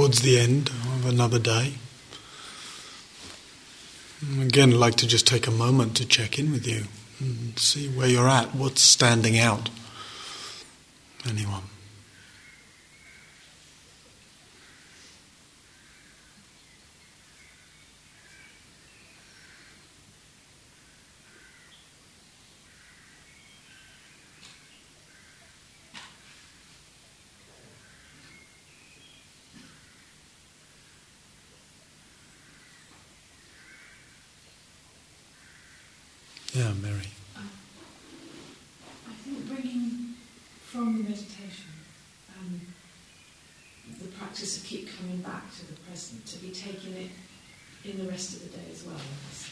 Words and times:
Towards 0.00 0.22
the 0.22 0.38
end 0.38 0.70
of 0.70 1.04
another 1.04 1.38
day. 1.38 1.74
Again, 4.40 4.72
I'd 4.72 4.78
like 4.78 4.94
to 4.94 5.06
just 5.06 5.26
take 5.26 5.46
a 5.46 5.50
moment 5.50 5.94
to 5.98 6.06
check 6.06 6.38
in 6.38 6.52
with 6.52 6.66
you 6.66 6.84
and 7.18 7.58
see 7.58 7.86
where 7.88 8.08
you're 8.08 8.26
at, 8.26 8.54
what's 8.54 8.80
standing 8.80 9.38
out. 9.38 9.68
Anyone? 11.28 11.64
Yeah, 36.52 36.72
Mary. 36.82 37.06
Uh, 37.36 37.42
I 39.08 39.12
think 39.22 39.46
bringing 39.46 40.14
from 40.64 40.98
the 40.98 41.04
meditation 41.04 41.70
um, 42.36 42.60
the 44.00 44.08
practice 44.08 44.58
of 44.58 44.64
keep 44.64 44.88
coming 44.98 45.18
back 45.18 45.44
to 45.54 45.66
the 45.68 45.80
present, 45.82 46.26
to 46.26 46.38
be 46.38 46.50
taking 46.50 46.94
it 46.94 47.10
in 47.84 48.04
the 48.04 48.10
rest 48.10 48.34
of 48.34 48.42
the 48.42 48.58
day 48.58 48.64
as 48.72 48.82
well, 48.84 48.96
is, 49.30 49.48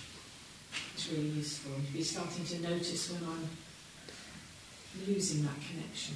is 0.97 1.12
really 1.12 1.29
useful. 1.29 1.77
And 1.77 1.87
to 1.87 1.93
be 1.93 2.02
starting 2.28 2.62
to 2.62 2.70
notice 2.70 3.10
when 3.10 3.23
I'm 3.24 3.48
losing 5.06 5.42
that 5.45 5.55
connection. 5.69 6.14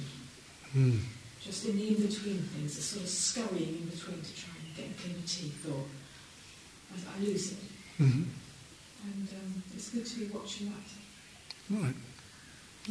Mm. 0.75 0.99
Just 1.41 1.65
in 1.65 1.77
the 1.77 1.87
in 1.89 1.95
between 1.95 2.39
things, 2.39 2.77
a 2.77 2.81
sort 2.81 3.03
of 3.03 3.09
scurrying 3.09 3.79
in 3.81 3.85
between 3.85 4.21
to 4.21 4.35
try 4.35 4.53
and 4.65 4.75
get 4.75 4.85
a 4.85 5.01
clean 5.01 5.21
teeth, 5.25 5.65
or 5.69 5.83
I, 6.93 7.17
I 7.17 7.23
lose 7.23 7.53
it. 7.53 7.57
Mm-hmm. 8.01 8.23
And 9.05 9.29
um, 9.29 9.63
it's 9.75 9.89
good 9.89 10.05
to 10.05 10.19
be 10.19 10.25
watching 10.27 10.71
that. 10.71 11.83
Right. 11.83 11.95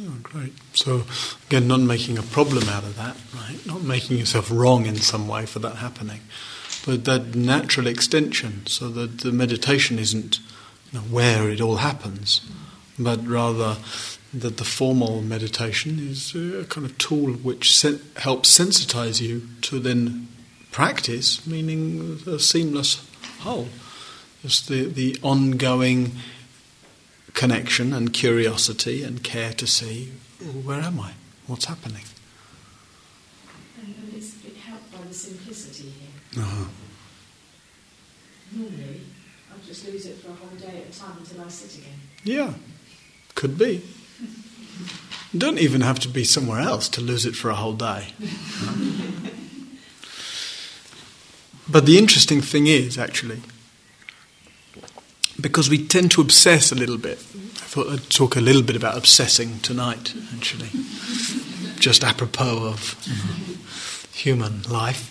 Oh, 0.01 0.17
great. 0.23 0.53
So, 0.73 1.03
again, 1.47 1.67
not 1.67 1.81
making 1.81 2.17
a 2.17 2.23
problem 2.23 2.67
out 2.69 2.83
of 2.83 2.95
that, 2.97 3.15
right? 3.35 3.65
Not 3.65 3.83
making 3.83 4.17
yourself 4.17 4.49
wrong 4.51 4.85
in 4.85 4.95
some 4.97 5.27
way 5.27 5.45
for 5.45 5.59
that 5.59 5.77
happening, 5.77 6.21
but 6.85 7.05
that 7.05 7.35
natural 7.35 7.87
extension, 7.87 8.65
so 8.65 8.89
that 8.89 9.19
the 9.19 9.31
meditation 9.31 9.99
isn't 9.99 10.39
you 10.91 10.99
know, 10.99 11.05
where 11.05 11.49
it 11.49 11.61
all 11.61 11.77
happens, 11.77 12.41
but 12.97 13.25
rather 13.25 13.77
that 14.33 14.57
the 14.57 14.63
formal 14.63 15.21
meditation 15.21 15.99
is 15.99 16.33
a 16.35 16.65
kind 16.65 16.85
of 16.85 16.97
tool 16.97 17.33
which 17.33 17.75
sen- 17.75 18.01
helps 18.17 18.57
sensitize 18.57 19.21
you 19.21 19.47
to 19.61 19.79
then 19.79 20.27
practice, 20.71 21.45
meaning 21.45 22.19
a 22.25 22.39
seamless 22.39 23.07
whole. 23.39 23.67
Just 24.41 24.67
the, 24.67 24.85
the 24.85 25.17
ongoing 25.21 26.13
connection 27.33 27.93
and 27.93 28.13
curiosity 28.13 29.03
and 29.03 29.23
care 29.23 29.53
to 29.53 29.67
see 29.67 30.11
where 30.63 30.81
am 30.81 30.99
I? 30.99 31.13
What's 31.47 31.65
happening? 31.65 32.03
And, 33.81 33.95
it's 34.15 34.35
helped 34.65 34.91
by 34.91 35.07
the 35.07 35.13
simplicity 35.13 35.89
here. 35.89 36.43
Uh-huh. 36.43 36.65
Normally, 38.51 39.01
I'll 39.51 39.65
just 39.65 39.87
lose 39.87 40.05
it 40.05 40.17
for 40.17 40.31
a 40.31 40.33
whole 40.33 40.57
day 40.57 40.83
at 40.83 40.95
a 40.95 40.99
time 40.99 41.17
until 41.19 41.41
I 41.41 41.47
sit 41.47 41.77
again. 41.77 41.99
Yeah, 42.23 42.53
could 43.43 43.57
be. 43.57 43.81
You 45.33 45.39
don't 45.39 45.59
even 45.59 45.81
have 45.81 45.99
to 45.99 46.07
be 46.07 46.23
somewhere 46.23 46.61
else 46.61 46.87
to 46.87 47.01
lose 47.01 47.25
it 47.25 47.35
for 47.35 47.49
a 47.49 47.55
whole 47.55 47.73
day. 47.73 48.13
but 51.69 51.85
the 51.85 51.97
interesting 51.97 52.39
thing 52.39 52.67
is, 52.67 52.97
actually, 52.97 53.41
because 55.41 55.69
we 55.69 55.85
tend 55.85 56.11
to 56.11 56.21
obsess 56.21 56.71
a 56.71 56.75
little 56.75 56.97
bit. 56.97 57.17
I 57.17 57.67
thought 57.67 57.89
I'd 57.89 58.09
talk 58.09 58.37
a 58.37 58.39
little 58.39 58.63
bit 58.63 58.77
about 58.77 58.97
obsessing 58.97 59.59
tonight, 59.59 60.13
actually, 60.33 60.69
just 61.79 62.05
apropos 62.05 62.65
of 62.65 62.95
know, 63.09 63.57
human 64.13 64.61
life. 64.69 65.09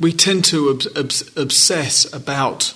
We 0.00 0.12
tend 0.12 0.44
to 0.46 0.70
ob- 0.70 0.96
ob- 0.96 1.12
obsess 1.36 2.12
about 2.12 2.74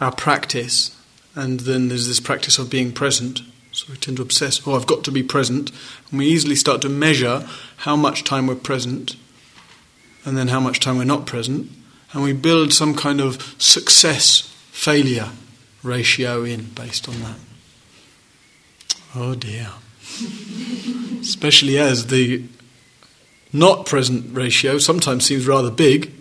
our 0.00 0.12
practice, 0.12 0.96
and 1.34 1.60
then 1.60 1.88
there's 1.88 2.08
this 2.08 2.20
practice 2.20 2.58
of 2.58 2.70
being 2.70 2.92
present. 2.92 3.42
So 3.72 3.86
we 3.90 3.96
tend 3.96 4.16
to 4.16 4.22
obsess, 4.22 4.66
oh, 4.66 4.74
I've 4.74 4.86
got 4.86 5.04
to 5.04 5.12
be 5.12 5.22
present. 5.22 5.70
And 6.10 6.18
we 6.18 6.26
easily 6.26 6.56
start 6.56 6.82
to 6.82 6.88
measure 6.88 7.46
how 7.78 7.94
much 7.94 8.24
time 8.24 8.46
we're 8.46 8.56
present 8.56 9.14
and 10.24 10.36
then 10.36 10.48
how 10.48 10.60
much 10.60 10.80
time 10.80 10.98
we're 10.98 11.04
not 11.04 11.26
present, 11.26 11.70
and 12.12 12.22
we 12.22 12.32
build 12.32 12.72
some 12.72 12.94
kind 12.94 13.20
of 13.20 13.54
success 13.58 14.40
failure 14.70 15.30
ratio 15.82 16.44
in 16.44 16.64
based 16.74 17.08
on 17.08 17.20
that. 17.20 17.36
Oh 19.14 19.34
dear. 19.34 19.70
Especially 21.20 21.78
as 21.78 22.08
the 22.08 22.44
not 23.52 23.86
present 23.86 24.34
ratio 24.34 24.78
sometimes 24.78 25.24
seems 25.24 25.46
rather 25.46 25.70
big, 25.70 26.12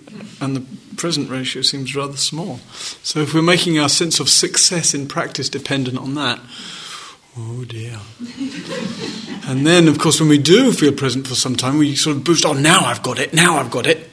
and 0.41 0.55
the 0.55 0.65
present 0.95 1.29
ratio 1.29 1.61
seems 1.61 1.95
rather 1.95 2.17
small. 2.17 2.59
So 3.03 3.19
if 3.19 3.33
we're 3.33 3.41
making 3.41 3.79
our 3.79 3.89
sense 3.89 4.19
of 4.19 4.29
success 4.29 4.93
in 4.93 5.07
practice 5.07 5.49
dependent 5.49 5.97
on 5.97 6.15
that, 6.15 6.39
Oh 7.39 7.65
dear. 7.65 7.99
and 9.47 9.65
then, 9.65 9.87
of 9.87 9.99
course, 9.99 10.19
when 10.19 10.29
we 10.29 10.39
do 10.39 10.71
feel 10.71 10.91
present 10.91 11.27
for 11.27 11.35
some 11.35 11.55
time, 11.55 11.77
we 11.77 11.95
sort 11.95 12.17
of 12.17 12.23
boost, 12.23 12.45
oh, 12.45 12.53
now 12.53 12.79
I've 12.79 13.03
got 13.03 13.19
it, 13.19 13.31
now 13.31 13.57
I've 13.57 13.69
got 13.69 13.85
it. 13.85 14.09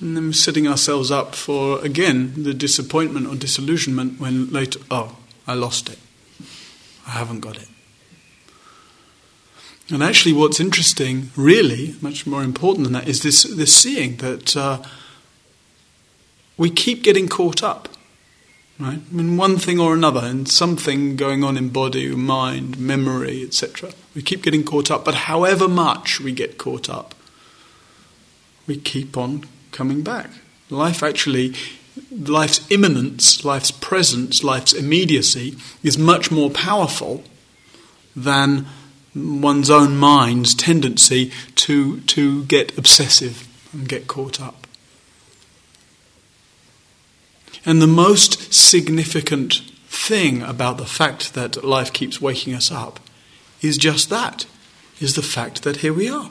And 0.00 0.16
then 0.16 0.26
we're 0.26 0.32
setting 0.32 0.66
ourselves 0.66 1.12
up 1.12 1.34
for, 1.36 1.78
again, 1.84 2.42
the 2.42 2.54
disappointment 2.54 3.28
or 3.28 3.36
disillusionment 3.36 4.18
when 4.18 4.50
later, 4.50 4.80
oh, 4.90 5.16
I 5.46 5.54
lost 5.54 5.90
it. 5.90 5.98
I 7.06 7.10
haven't 7.10 7.40
got 7.40 7.56
it. 7.56 7.68
And 9.90 10.02
actually, 10.02 10.32
what's 10.32 10.60
interesting, 10.60 11.30
really, 11.36 11.96
much 12.00 12.26
more 12.26 12.42
important 12.42 12.84
than 12.84 12.92
that, 12.92 13.08
is 13.08 13.22
this, 13.22 13.42
this 13.42 13.74
seeing 13.74 14.16
that 14.18 14.56
uh, 14.56 14.82
we 16.56 16.70
keep 16.70 17.02
getting 17.02 17.28
caught 17.28 17.62
up 17.62 17.88
right? 18.80 18.98
I 18.98 19.14
mean, 19.14 19.36
one 19.36 19.58
thing 19.58 19.78
or 19.78 19.94
another, 19.94 20.20
and 20.24 20.48
something 20.48 21.14
going 21.16 21.44
on 21.44 21.56
in 21.56 21.68
body, 21.68 22.14
mind, 22.14 22.78
memory, 22.78 23.42
etc. 23.44 23.92
We 24.14 24.22
keep 24.22 24.42
getting 24.42 24.64
caught 24.64 24.90
up, 24.90 25.04
but 25.04 25.14
however 25.14 25.68
much 25.68 26.20
we 26.20 26.32
get 26.32 26.58
caught 26.58 26.88
up, 26.88 27.14
we 28.66 28.76
keep 28.76 29.16
on 29.16 29.44
coming 29.70 30.02
back. 30.02 30.30
Life 30.70 31.02
actually, 31.02 31.54
life's 32.10 32.68
immanence, 32.70 33.44
life's 33.44 33.70
presence, 33.70 34.42
life's 34.42 34.72
immediacy 34.72 35.56
is 35.82 35.98
much 35.98 36.30
more 36.30 36.50
powerful 36.50 37.22
than 38.16 38.66
one's 39.14 39.70
own 39.70 39.96
mind's 39.96 40.54
tendency 40.54 41.32
to, 41.56 42.00
to 42.00 42.44
get 42.44 42.76
obsessive 42.78 43.48
and 43.72 43.88
get 43.88 44.06
caught 44.06 44.40
up. 44.40 44.66
And 47.64 47.82
the 47.82 47.86
most 47.86 48.54
significant 48.54 49.62
thing 49.88 50.42
about 50.42 50.78
the 50.78 50.86
fact 50.86 51.34
that 51.34 51.64
life 51.64 51.92
keeps 51.92 52.20
waking 52.20 52.54
us 52.54 52.70
up 52.70 53.00
is 53.60 53.76
just 53.76 54.08
that 54.10 54.46
is 55.00 55.14
the 55.14 55.22
fact 55.22 55.62
that 55.62 55.78
here 55.78 55.92
we 55.92 56.08
are. 56.08 56.30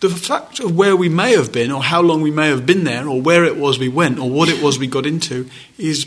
The 0.00 0.10
fact 0.10 0.60
of 0.60 0.76
where 0.76 0.96
we 0.96 1.08
may 1.08 1.32
have 1.32 1.52
been, 1.52 1.70
or 1.70 1.82
how 1.82 2.02
long 2.02 2.20
we 2.20 2.30
may 2.30 2.48
have 2.48 2.66
been 2.66 2.84
there, 2.84 3.08
or 3.08 3.20
where 3.20 3.44
it 3.44 3.56
was 3.56 3.78
we 3.78 3.88
went, 3.88 4.18
or 4.18 4.28
what 4.28 4.48
it 4.48 4.62
was 4.62 4.78
we 4.78 4.86
got 4.86 5.06
into, 5.06 5.48
is 5.78 6.06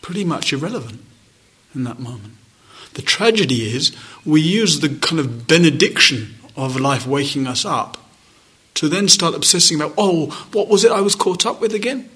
pretty 0.00 0.24
much 0.24 0.52
irrelevant 0.52 1.00
in 1.74 1.84
that 1.84 1.98
moment. 1.98 2.34
The 2.94 3.02
tragedy 3.02 3.74
is 3.74 3.96
we 4.24 4.40
use 4.40 4.80
the 4.80 4.88
kind 4.88 5.18
of 5.18 5.46
benediction 5.46 6.34
of 6.56 6.78
life 6.78 7.06
waking 7.06 7.46
us 7.46 7.64
up 7.64 7.98
to 8.74 8.88
then 8.88 9.08
start 9.08 9.34
obsessing 9.34 9.80
about, 9.80 9.94
oh, 9.96 10.30
what 10.52 10.68
was 10.68 10.84
it 10.84 10.92
I 10.92 11.00
was 11.00 11.14
caught 11.14 11.46
up 11.46 11.60
with 11.60 11.74
again? 11.74 12.08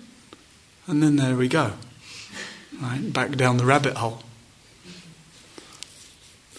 And 0.87 1.03
then 1.03 1.17
there 1.17 1.37
we 1.37 1.49
go. 1.49 1.73
Right, 2.81 3.13
back 3.13 3.33
down 3.33 3.57
the 3.57 3.65
rabbit 3.65 3.97
hole. 3.97 4.23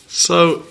So 0.08 0.64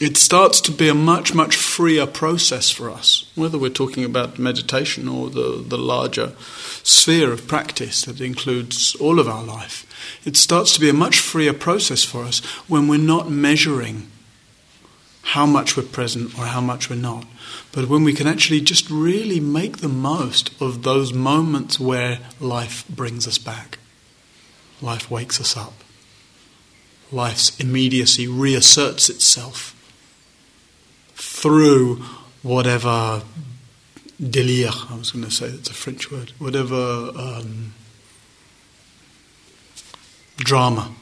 it 0.00 0.16
starts 0.16 0.60
to 0.62 0.70
be 0.70 0.88
a 0.88 0.94
much, 0.94 1.34
much 1.34 1.56
freer 1.56 2.06
process 2.06 2.70
for 2.70 2.90
us, 2.90 3.30
whether 3.34 3.58
we're 3.58 3.70
talking 3.70 4.04
about 4.04 4.38
meditation 4.38 5.08
or 5.08 5.30
the, 5.30 5.64
the 5.66 5.78
larger 5.78 6.34
sphere 6.82 7.32
of 7.32 7.48
practice 7.48 8.02
that 8.02 8.20
includes 8.20 8.94
all 8.96 9.18
of 9.18 9.28
our 9.28 9.42
life. 9.42 9.84
It 10.24 10.36
starts 10.36 10.74
to 10.74 10.80
be 10.80 10.88
a 10.88 10.94
much 10.94 11.20
freer 11.20 11.52
process 11.52 12.04
for 12.04 12.24
us 12.24 12.44
when 12.68 12.88
we're 12.88 12.98
not 12.98 13.30
measuring 13.30 14.10
how 15.22 15.44
much 15.44 15.76
we're 15.76 15.82
present 15.82 16.38
or 16.38 16.46
how 16.46 16.60
much 16.60 16.88
we're 16.88 16.96
not, 16.96 17.26
but 17.72 17.88
when 17.88 18.02
we 18.02 18.14
can 18.14 18.26
actually 18.26 18.60
just 18.60 18.88
really 18.88 19.40
make 19.40 19.78
the 19.78 19.88
most 19.88 20.50
of 20.60 20.82
those 20.82 21.12
moments 21.12 21.78
where 21.78 22.18
life 22.40 22.86
brings 22.88 23.26
us 23.28 23.36
back, 23.36 23.78
life 24.80 25.10
wakes 25.10 25.38
us 25.38 25.56
up, 25.56 25.74
life's 27.12 27.58
immediacy 27.60 28.26
reasserts 28.26 29.10
itself 29.10 29.74
through 31.14 31.96
whatever 32.42 33.22
délire, 34.20 34.90
I 34.90 34.96
was 34.96 35.10
going 35.10 35.24
to 35.24 35.30
say 35.30 35.46
it's 35.46 35.70
a 35.70 35.74
French 35.74 36.10
word, 36.10 36.32
whatever 36.38 37.12
um, 37.16 37.74
drama, 40.44 40.94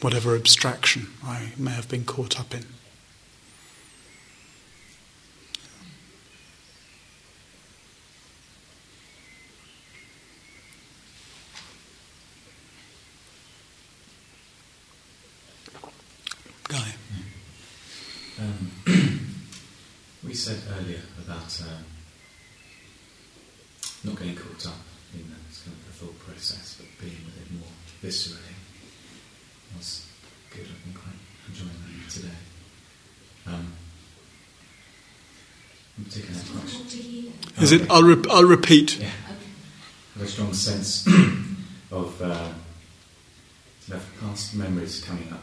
whatever 0.00 0.34
abstraction 0.34 1.08
I 1.24 1.52
may 1.56 1.70
have 1.72 1.88
been 1.88 2.04
caught 2.04 2.38
up 2.40 2.54
in. 2.54 2.64
Guy. 16.68 16.94
Um, 18.38 18.70
we 20.24 20.34
said 20.34 20.58
earlier 20.78 21.00
about 21.24 21.62
um, 21.62 21.84
not 24.04 24.16
getting 24.18 24.36
caught 24.36 24.66
up 24.66 24.78
in 25.14 25.20
the, 25.20 25.34
kind 25.34 25.76
of 25.76 25.86
the 25.86 25.92
thought 25.92 26.18
process, 26.20 26.76
but 26.78 26.86
being 27.04 27.24
with 27.26 27.40
it 27.42 27.52
more 27.52 27.68
viscerally. 28.02 28.54
was 29.76 30.06
good. 30.50 30.66
I've 30.66 30.84
been 30.84 30.94
quite 30.94 31.14
enjoying 31.48 31.70
that 31.70 32.10
today. 32.10 32.38
Um, 33.46 33.72
in 35.98 36.04
particular, 36.04 36.40
quite- 37.60 37.62
Is 37.62 37.72
it? 37.72 37.90
I'll, 37.90 38.02
re- 38.02 38.24
I'll 38.30 38.44
repeat. 38.44 38.98
Yeah. 38.98 39.10
have 40.14 40.22
a 40.22 40.26
strong 40.26 40.52
sense 40.52 41.06
of 41.90 42.20
uh, 42.22 42.48
you 43.88 43.94
past 44.20 44.54
memories 44.54 45.02
coming 45.04 45.32
up, 45.32 45.42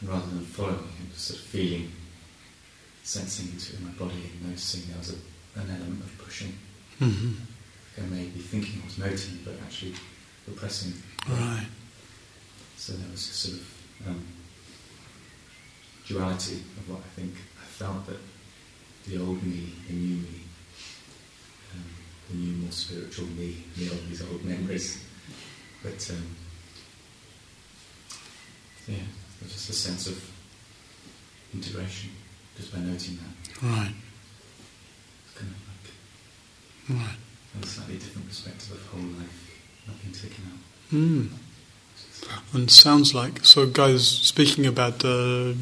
and 0.00 0.08
rather 0.10 0.26
than 0.26 0.44
following 0.44 0.74
it, 0.76 1.12
just 1.12 1.26
sort 1.28 1.40
of 1.40 1.46
feeling, 1.46 1.90
sensing 3.02 3.48
into 3.52 3.80
my 3.82 3.90
body, 3.92 4.30
and 4.32 4.48
noticing 4.48 4.82
there 4.88 4.98
was 4.98 5.10
a, 5.10 5.60
an 5.60 5.70
element 5.70 6.00
of 6.02 6.18
pushing. 6.18 6.52
hmm 6.98 7.32
I 7.96 8.00
may 8.06 8.24
be 8.24 8.40
thinking 8.40 8.82
I 8.82 8.86
was 8.86 8.98
noting, 8.98 9.38
but 9.44 9.54
actually 9.64 9.94
repressing. 10.48 10.94
Right. 11.28 11.66
So 12.76 12.92
there 12.94 13.08
was 13.10 13.20
a 13.20 13.32
sort 13.32 13.54
of 13.60 14.08
um, 14.08 14.24
duality 16.06 16.56
of 16.56 16.90
what 16.90 16.98
I 17.00 17.08
think 17.20 17.34
I 17.62 17.64
felt 17.66 18.06
that 18.06 18.18
the 19.06 19.18
old 19.20 19.42
me, 19.42 19.72
the 19.86 19.94
new 19.94 20.16
me, 20.16 20.40
the 22.30 22.36
new, 22.36 22.52
more 22.62 22.70
spiritual 22.72 23.26
me, 23.26 23.64
me 23.76 23.88
old, 23.90 24.00
these 24.08 24.22
old 24.22 24.44
memories. 24.44 25.04
But 25.82 26.10
um, 26.10 26.36
yeah, 28.88 28.96
there's 29.40 29.52
just 29.52 29.70
a 29.70 29.72
sense 29.72 30.06
of 30.06 30.30
integration 31.52 32.10
just 32.56 32.72
by 32.72 32.78
noting 32.80 33.18
that. 33.18 33.62
Right. 33.62 33.94
It's 35.26 35.38
kind 35.38 35.52
of 35.52 36.96
like 36.96 37.00
Right. 37.00 37.16
a 37.62 37.66
slightly 37.66 37.94
different 37.94 38.28
perspective 38.28 38.72
of 38.72 38.86
whole 38.86 39.00
life, 39.18 39.50
nothing 39.86 40.12
taken 40.12 40.44
out. 40.52 40.58
Hmm. 40.90 41.26
And 42.52 42.70
sounds 42.70 43.14
like 43.14 43.44
so, 43.44 43.66
guys. 43.66 44.06
Speaking 44.08 44.66
about 44.66 45.04
uh, 45.04 45.52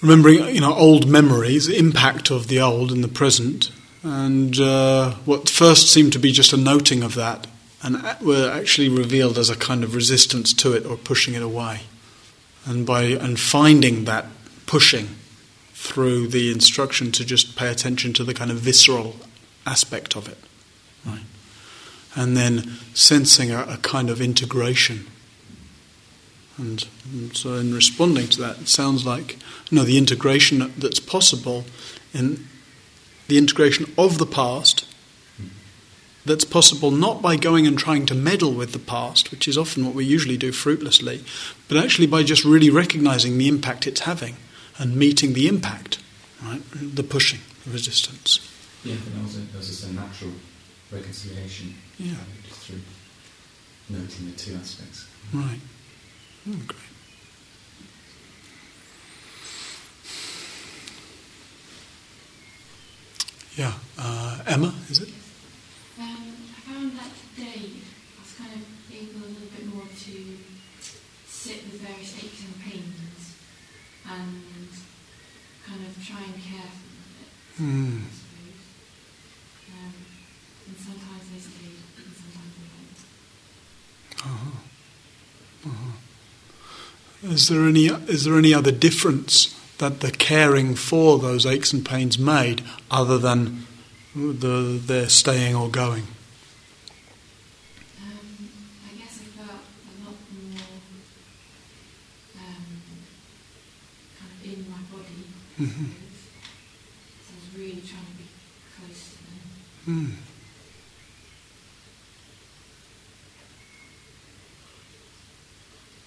remembering, 0.00 0.54
you 0.54 0.60
know, 0.60 0.74
old 0.74 1.08
memories, 1.08 1.68
impact 1.68 2.30
of 2.30 2.48
the 2.48 2.60
old 2.60 2.92
in 2.92 3.00
the 3.00 3.08
present, 3.08 3.70
and 4.02 4.58
uh, 4.58 5.12
what 5.24 5.48
first 5.48 5.92
seemed 5.92 6.12
to 6.12 6.18
be 6.18 6.32
just 6.32 6.52
a 6.52 6.56
noting 6.56 7.02
of 7.02 7.14
that, 7.14 7.46
and 7.82 7.96
were 8.20 8.50
actually 8.50 8.88
revealed 8.88 9.38
as 9.38 9.50
a 9.50 9.56
kind 9.56 9.84
of 9.84 9.94
resistance 9.94 10.52
to 10.52 10.72
it 10.72 10.86
or 10.86 10.96
pushing 10.96 11.34
it 11.34 11.42
away, 11.42 11.80
and 12.64 12.86
by 12.86 13.02
and 13.02 13.38
finding 13.38 14.04
that 14.04 14.26
pushing 14.66 15.08
through 15.74 16.26
the 16.28 16.50
instruction 16.50 17.12
to 17.12 17.24
just 17.24 17.56
pay 17.56 17.70
attention 17.70 18.12
to 18.12 18.24
the 18.24 18.34
kind 18.34 18.50
of 18.50 18.58
visceral 18.58 19.16
aspect 19.66 20.16
of 20.16 20.28
it, 20.28 20.38
right 21.06 21.20
and 22.18 22.36
then 22.36 22.72
sensing 22.94 23.52
a, 23.52 23.62
a 23.62 23.76
kind 23.78 24.10
of 24.10 24.20
integration. 24.20 25.06
And, 26.58 26.86
and 27.12 27.36
so, 27.36 27.54
in 27.54 27.72
responding 27.72 28.26
to 28.28 28.40
that, 28.40 28.60
it 28.60 28.68
sounds 28.68 29.06
like 29.06 29.38
you 29.70 29.78
know 29.78 29.84
the 29.84 29.96
integration 29.96 30.72
that's 30.76 31.00
possible 31.00 31.64
in 32.12 32.46
the 33.28 33.38
integration 33.38 33.92
of 33.96 34.18
the 34.18 34.26
past. 34.26 34.84
That's 36.24 36.44
possible 36.44 36.90
not 36.90 37.22
by 37.22 37.36
going 37.36 37.66
and 37.66 37.78
trying 37.78 38.04
to 38.06 38.14
meddle 38.14 38.52
with 38.52 38.72
the 38.72 38.78
past, 38.78 39.30
which 39.30 39.48
is 39.48 39.56
often 39.56 39.86
what 39.86 39.94
we 39.94 40.04
usually 40.04 40.36
do 40.36 40.52
fruitlessly, 40.52 41.24
but 41.68 41.78
actually 41.78 42.06
by 42.06 42.22
just 42.22 42.44
really 42.44 42.68
recognizing 42.68 43.38
the 43.38 43.48
impact 43.48 43.86
it's 43.86 44.00
having 44.00 44.36
and 44.78 44.96
meeting 44.96 45.32
the 45.32 45.48
impact, 45.48 45.98
right? 46.42 46.60
The 46.74 47.02
pushing, 47.02 47.40
the 47.64 47.70
resistance. 47.70 48.40
Yeah, 48.84 48.96
but 49.04 49.14
that 49.14 49.22
was, 49.22 49.36
a, 49.36 49.40
that 49.40 49.56
was 49.56 49.68
just 49.68 49.86
a 49.86 49.92
natural 49.92 50.32
reconciliation. 50.92 51.74
Yeah. 51.98 52.14
Just 52.46 52.60
through 52.60 52.80
noting 53.88 54.26
the 54.26 54.36
two 54.36 54.54
aspects. 54.54 55.06
Right. 55.32 55.60
Oh, 56.48 56.52
great. 56.66 56.80
Yeah. 63.56 63.72
Uh, 63.98 64.38
Emma, 64.46 64.72
is 64.88 65.00
it? 65.02 65.08
Um, 65.98 66.32
I 66.56 66.60
found 66.60 66.92
that 66.96 67.10
today 67.34 67.82
I 68.16 68.20
was 68.22 68.32
kind 68.38 68.52
of 68.54 68.62
able 68.94 69.26
a 69.26 69.30
little 69.34 69.50
bit 69.50 69.66
more 69.74 69.82
to 69.84 70.14
sit 71.26 71.64
with 71.64 71.80
various 71.82 72.14
aches 72.22 72.44
and 72.44 72.60
pains 72.62 73.34
and 74.08 74.68
kind 75.66 75.80
of 75.84 76.06
try 76.06 76.22
and 76.22 76.34
care 76.34 76.70
for 76.70 76.86
them 76.86 77.02
a 77.02 77.10
bit, 77.18 77.30
Hmm. 77.58 78.04
Um, 79.74 79.94
and 80.68 80.76
sometimes 80.78 81.24
they 81.32 81.40
stayed 81.40 81.82
and 81.98 82.14
sometimes 82.14 82.52
they 82.56 82.68
went. 82.72 82.98
Uh-huh. 84.24 84.67
Is 87.22 87.48
there 87.48 87.66
any 87.66 87.86
is 87.86 88.24
there 88.24 88.38
any 88.38 88.54
other 88.54 88.70
difference 88.70 89.54
that 89.78 90.00
the 90.00 90.10
caring 90.10 90.74
for 90.74 91.18
those 91.18 91.44
aches 91.46 91.72
and 91.72 91.84
pains 91.84 92.18
made, 92.18 92.62
other 92.90 93.18
than 93.18 93.66
the 94.14 94.80
their 94.84 95.08
staying 95.08 95.54
or 95.56 95.68
going? 95.68 96.04
Um, 98.00 98.48
I 98.86 98.98
guess 98.98 99.18
I 99.20 99.24
felt 99.36 99.50
a 99.50 100.04
lot 100.04 100.14
more 100.32 100.62
um, 102.36 102.64
kind 104.18 104.32
of 104.32 104.44
in 104.44 104.70
my 104.70 104.78
body, 104.92 105.26
I 105.58 105.62
Mhm. 105.62 105.90
suppose. 105.90 106.22
So 107.26 107.30
I 107.34 107.36
was 107.40 107.48
really 107.58 107.82
trying 107.82 108.06
to 108.06 108.16
be 108.16 108.28
close 108.76 109.00
to 109.10 109.90
them. 109.90 110.18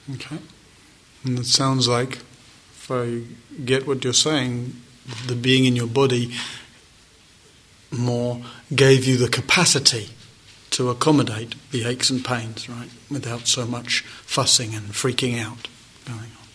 Hmm. 0.07 0.13
Okay. 0.13 0.37
And 1.23 1.30
it 1.41 1.47
sounds 1.47 1.87
like, 1.87 2.19
if 2.75 2.89
I 2.89 3.23
get 3.65 3.85
what 3.87 4.03
you're 4.03 4.13
saying, 4.13 4.75
the 5.27 5.35
being 5.35 5.65
in 5.65 5.75
your 5.75 5.87
body 5.87 6.33
more 7.91 8.41
gave 8.73 9.05
you 9.05 9.17
the 9.17 9.27
capacity 9.27 10.09
to 10.71 10.89
accommodate 10.89 11.55
the 11.71 11.83
aches 11.85 12.09
and 12.09 12.23
pains, 12.23 12.69
right? 12.69 12.89
Without 13.09 13.47
so 13.47 13.65
much 13.65 14.01
fussing 14.01 14.73
and 14.73 14.91
freaking 14.91 15.37
out 15.37 15.67
going 16.05 16.19
on. 16.19 16.47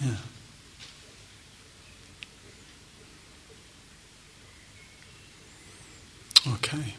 Yeah. 0.00 0.16
Okay. 6.54 6.94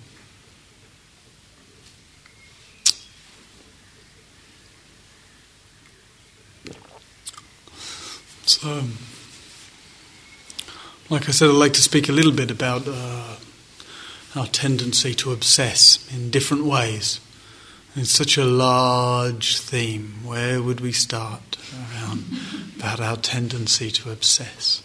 So, 8.54 8.84
like 11.10 11.28
I 11.28 11.32
said, 11.32 11.50
I'd 11.50 11.56
like 11.56 11.74
to 11.74 11.82
speak 11.82 12.10
a 12.10 12.12
little 12.12 12.32
bit 12.32 12.52
about 12.52 12.88
uh, 12.88 13.36
our 14.36 14.48
tendency 14.48 15.14
to 15.16 15.32
obsess 15.32 16.08
in 16.14 16.30
different 16.30 16.66
ways. 16.66 17.20
It's 17.96 18.12
such 18.12 18.38
a 18.38 18.46
large 18.46 19.58
theme. 19.58 20.20
Where 20.24 20.62
would 20.62 20.82
we 20.82 20.92
start 20.92 21.58
around 21.74 22.26
about 22.78 23.00
our 23.00 23.18
tendency 23.18 23.92
to 23.92 24.12
obsess? 24.12 24.84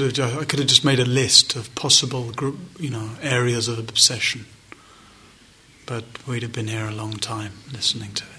I 0.00 0.44
could 0.44 0.58
have 0.58 0.68
just 0.68 0.84
made 0.84 1.00
a 1.00 1.04
list 1.04 1.56
of 1.56 1.74
possible, 1.74 2.30
group, 2.30 2.58
you 2.78 2.90
know, 2.90 3.10
areas 3.20 3.68
of 3.68 3.78
obsession, 3.78 4.46
but 5.88 6.04
we'd 6.26 6.42
have 6.42 6.52
been 6.52 6.68
here 6.68 6.86
a 6.86 6.92
long 6.92 7.14
time 7.14 7.52
listening 7.72 8.12
to 8.12 8.24
it. 8.24 8.30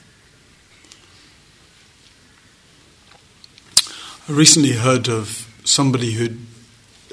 I 4.30 4.34
recently 4.34 4.74
heard 4.74 5.10
of 5.10 5.52
somebody 5.66 6.12
who'd 6.14 6.40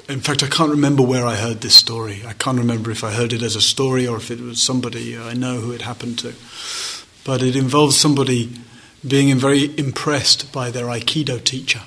in 0.07 0.21
fact, 0.21 0.41
I 0.41 0.47
can't 0.47 0.71
remember 0.71 1.03
where 1.03 1.25
I 1.25 1.35
heard 1.35 1.59
this 1.59 1.75
story. 1.75 2.21
I 2.25 2.31
can't 2.31 2.57
remember 2.57 2.91
if 2.91 3.03
I 3.03 3.11
heard 3.11 3.33
it 3.33 3.41
as 3.41 3.57
a 3.57 3.61
story 3.61 4.07
or 4.07 4.15
if 4.15 4.31
it 4.31 4.39
was 4.39 4.61
somebody 4.61 5.17
uh, 5.17 5.25
I 5.25 5.33
know 5.33 5.59
who 5.59 5.73
it 5.73 5.81
happened 5.81 6.19
to. 6.19 6.33
But 7.25 7.41
it 7.41 7.57
involves 7.57 7.97
somebody 7.97 8.51
being 9.05 9.35
very 9.37 9.77
impressed 9.77 10.53
by 10.53 10.71
their 10.71 10.85
Aikido 10.85 11.43
teacher 11.43 11.81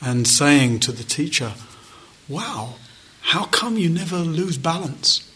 and 0.00 0.28
saying 0.28 0.80
to 0.80 0.92
the 0.92 1.02
teacher, 1.02 1.54
Wow, 2.28 2.74
how 3.22 3.46
come 3.46 3.76
you 3.76 3.88
never 3.88 4.18
lose 4.18 4.56
balance? 4.56 5.31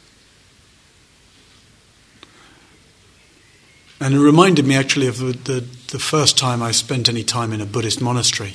And 4.01 4.15
it 4.15 4.21
reminded 4.21 4.67
me 4.67 4.75
actually 4.75 5.07
of 5.07 5.19
the, 5.19 5.33
the, 5.33 5.61
the 5.89 5.99
first 5.99 6.37
time 6.37 6.63
I 6.63 6.71
spent 6.71 7.09
any 7.09 7.25
time 7.25 7.53
in 7.53 7.61
a 7.61 7.67
Buddhist 7.67 8.01
monastery, 8.01 8.55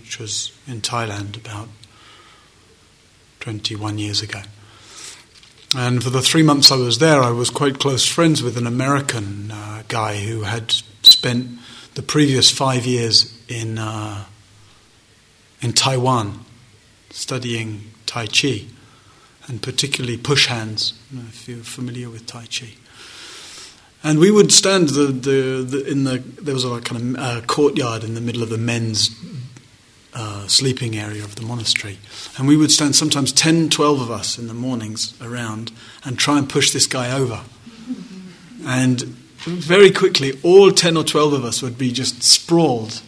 which 0.00 0.18
was 0.18 0.52
in 0.66 0.80
Thailand 0.80 1.36
about 1.36 1.68
21 3.40 3.98
years 3.98 4.22
ago. 4.22 4.40
And 5.76 6.02
for 6.02 6.10
the 6.10 6.22
three 6.22 6.42
months 6.42 6.72
I 6.72 6.76
was 6.76 6.98
there, 6.98 7.22
I 7.22 7.30
was 7.30 7.50
quite 7.50 7.78
close 7.78 8.06
friends 8.06 8.42
with 8.42 8.56
an 8.56 8.66
American 8.66 9.50
uh, 9.50 9.82
guy 9.88 10.16
who 10.16 10.42
had 10.42 10.72
spent 11.02 11.58
the 11.94 12.02
previous 12.02 12.50
five 12.50 12.86
years 12.86 13.38
in, 13.48 13.78
uh, 13.78 14.24
in 15.60 15.72
Taiwan 15.72 16.44
studying 17.10 17.92
Tai 18.06 18.26
Chi, 18.26 18.66
and 19.46 19.62
particularly 19.62 20.16
push 20.16 20.46
hands, 20.46 20.94
if 21.28 21.48
you're 21.48 21.58
familiar 21.58 22.08
with 22.08 22.26
Tai 22.26 22.46
Chi. 22.46 22.74
And 24.02 24.18
we 24.18 24.30
would 24.30 24.50
stand 24.50 24.90
the, 24.90 25.06
the, 25.06 25.62
the 25.62 25.86
in 25.86 26.04
the 26.04 26.18
there 26.18 26.54
was 26.54 26.64
a 26.64 26.80
kind 26.80 27.16
of 27.16 27.22
uh, 27.22 27.40
courtyard 27.46 28.02
in 28.02 28.14
the 28.14 28.20
middle 28.20 28.42
of 28.42 28.48
the 28.48 28.56
men's 28.56 29.10
uh, 30.14 30.46
sleeping 30.46 30.96
area 30.96 31.22
of 31.22 31.36
the 31.36 31.42
monastery, 31.42 31.98
and 32.38 32.48
we 32.48 32.56
would 32.56 32.70
stand 32.70 32.96
sometimes 32.96 33.30
10, 33.30 33.68
12 33.68 34.00
of 34.00 34.10
us 34.10 34.38
in 34.38 34.48
the 34.48 34.54
mornings 34.54 35.20
around 35.20 35.70
and 36.02 36.18
try 36.18 36.38
and 36.38 36.48
push 36.48 36.70
this 36.70 36.86
guy 36.86 37.12
over. 37.12 37.42
And 38.64 39.02
very 39.44 39.90
quickly, 39.90 40.38
all 40.42 40.72
10 40.72 40.96
or 40.96 41.04
12 41.04 41.34
of 41.34 41.44
us 41.44 41.62
would 41.62 41.78
be 41.78 41.92
just 41.92 42.22
sprawled 42.22 43.02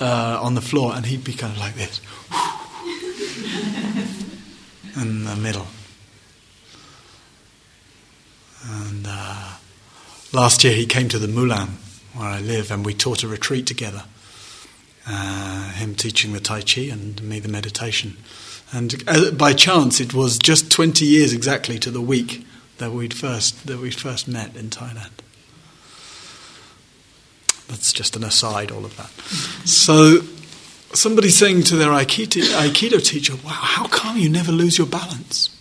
uh, 0.00 0.38
on 0.40 0.54
the 0.54 0.60
floor, 0.60 0.94
and 0.94 1.06
he'd 1.06 1.24
be 1.24 1.32
kind 1.32 1.52
of 1.52 1.58
like 1.58 1.74
this 1.74 2.00
in 5.00 5.24
the 5.24 5.36
middle. 5.36 5.66
And 8.64 9.06
uh, 9.08 9.54
last 10.32 10.64
year 10.64 10.74
he 10.74 10.86
came 10.86 11.08
to 11.08 11.18
the 11.18 11.28
Moulin, 11.28 11.78
where 12.14 12.28
I 12.28 12.40
live, 12.40 12.70
and 12.70 12.84
we 12.84 12.94
taught 12.94 13.22
a 13.22 13.28
retreat 13.28 13.66
together. 13.66 14.04
Uh, 15.06 15.72
him 15.72 15.94
teaching 15.94 16.32
the 16.32 16.40
Tai 16.40 16.60
Chi 16.60 16.82
and 16.82 17.22
me 17.22 17.40
the 17.40 17.48
meditation. 17.48 18.16
And 18.72 19.02
uh, 19.08 19.30
by 19.32 19.54
chance, 19.54 20.00
it 20.00 20.14
was 20.14 20.38
just 20.38 20.70
20 20.70 21.04
years 21.04 21.32
exactly 21.32 21.78
to 21.78 21.90
the 21.90 22.00
week 22.00 22.44
that 22.78 22.92
we'd 22.92 23.14
first, 23.14 23.66
that 23.66 23.78
we'd 23.78 23.94
first 23.94 24.28
met 24.28 24.56
in 24.56 24.70
Thailand. 24.70 25.10
That's 27.68 27.92
just 27.92 28.16
an 28.16 28.24
aside, 28.24 28.70
all 28.70 28.84
of 28.84 28.96
that. 28.96 29.10
So, 29.66 30.20
somebody 30.92 31.30
saying 31.30 31.62
to 31.64 31.76
their 31.76 31.90
Aikido, 31.90 32.42
Aikido 32.60 33.04
teacher, 33.04 33.34
Wow, 33.36 33.50
how 33.50 33.86
come 33.86 34.18
you 34.18 34.28
never 34.28 34.52
lose 34.52 34.76
your 34.76 34.86
balance? 34.86 35.56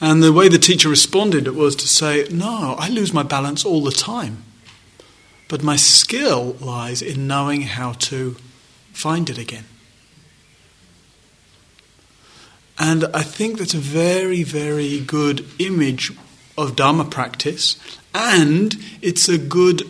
And 0.00 0.22
the 0.22 0.32
way 0.32 0.48
the 0.48 0.58
teacher 0.58 0.88
responded 0.88 1.48
was 1.48 1.76
to 1.76 1.88
say, 1.88 2.26
No, 2.30 2.76
I 2.78 2.88
lose 2.88 3.12
my 3.12 3.22
balance 3.22 3.64
all 3.64 3.82
the 3.82 3.92
time. 3.92 4.44
But 5.48 5.62
my 5.62 5.76
skill 5.76 6.56
lies 6.60 7.00
in 7.02 7.26
knowing 7.26 7.62
how 7.62 7.92
to 7.92 8.36
find 8.92 9.30
it 9.30 9.38
again. 9.38 9.64
And 12.78 13.04
I 13.14 13.22
think 13.22 13.58
that's 13.58 13.74
a 13.74 13.78
very, 13.78 14.42
very 14.42 15.00
good 15.00 15.46
image 15.58 16.12
of 16.58 16.76
Dharma 16.76 17.04
practice, 17.04 17.76
and 18.14 18.76
it's 19.00 19.28
a 19.28 19.38
good 19.38 19.82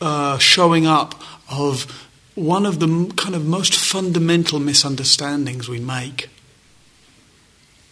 uh, 0.00 0.38
showing 0.38 0.86
up 0.86 1.20
of 1.50 2.08
one 2.34 2.66
of 2.66 2.78
the 2.78 3.12
kind 3.16 3.34
of 3.34 3.44
most 3.44 3.74
fundamental 3.74 4.60
misunderstandings 4.60 5.68
we 5.68 5.80
make 5.80 6.28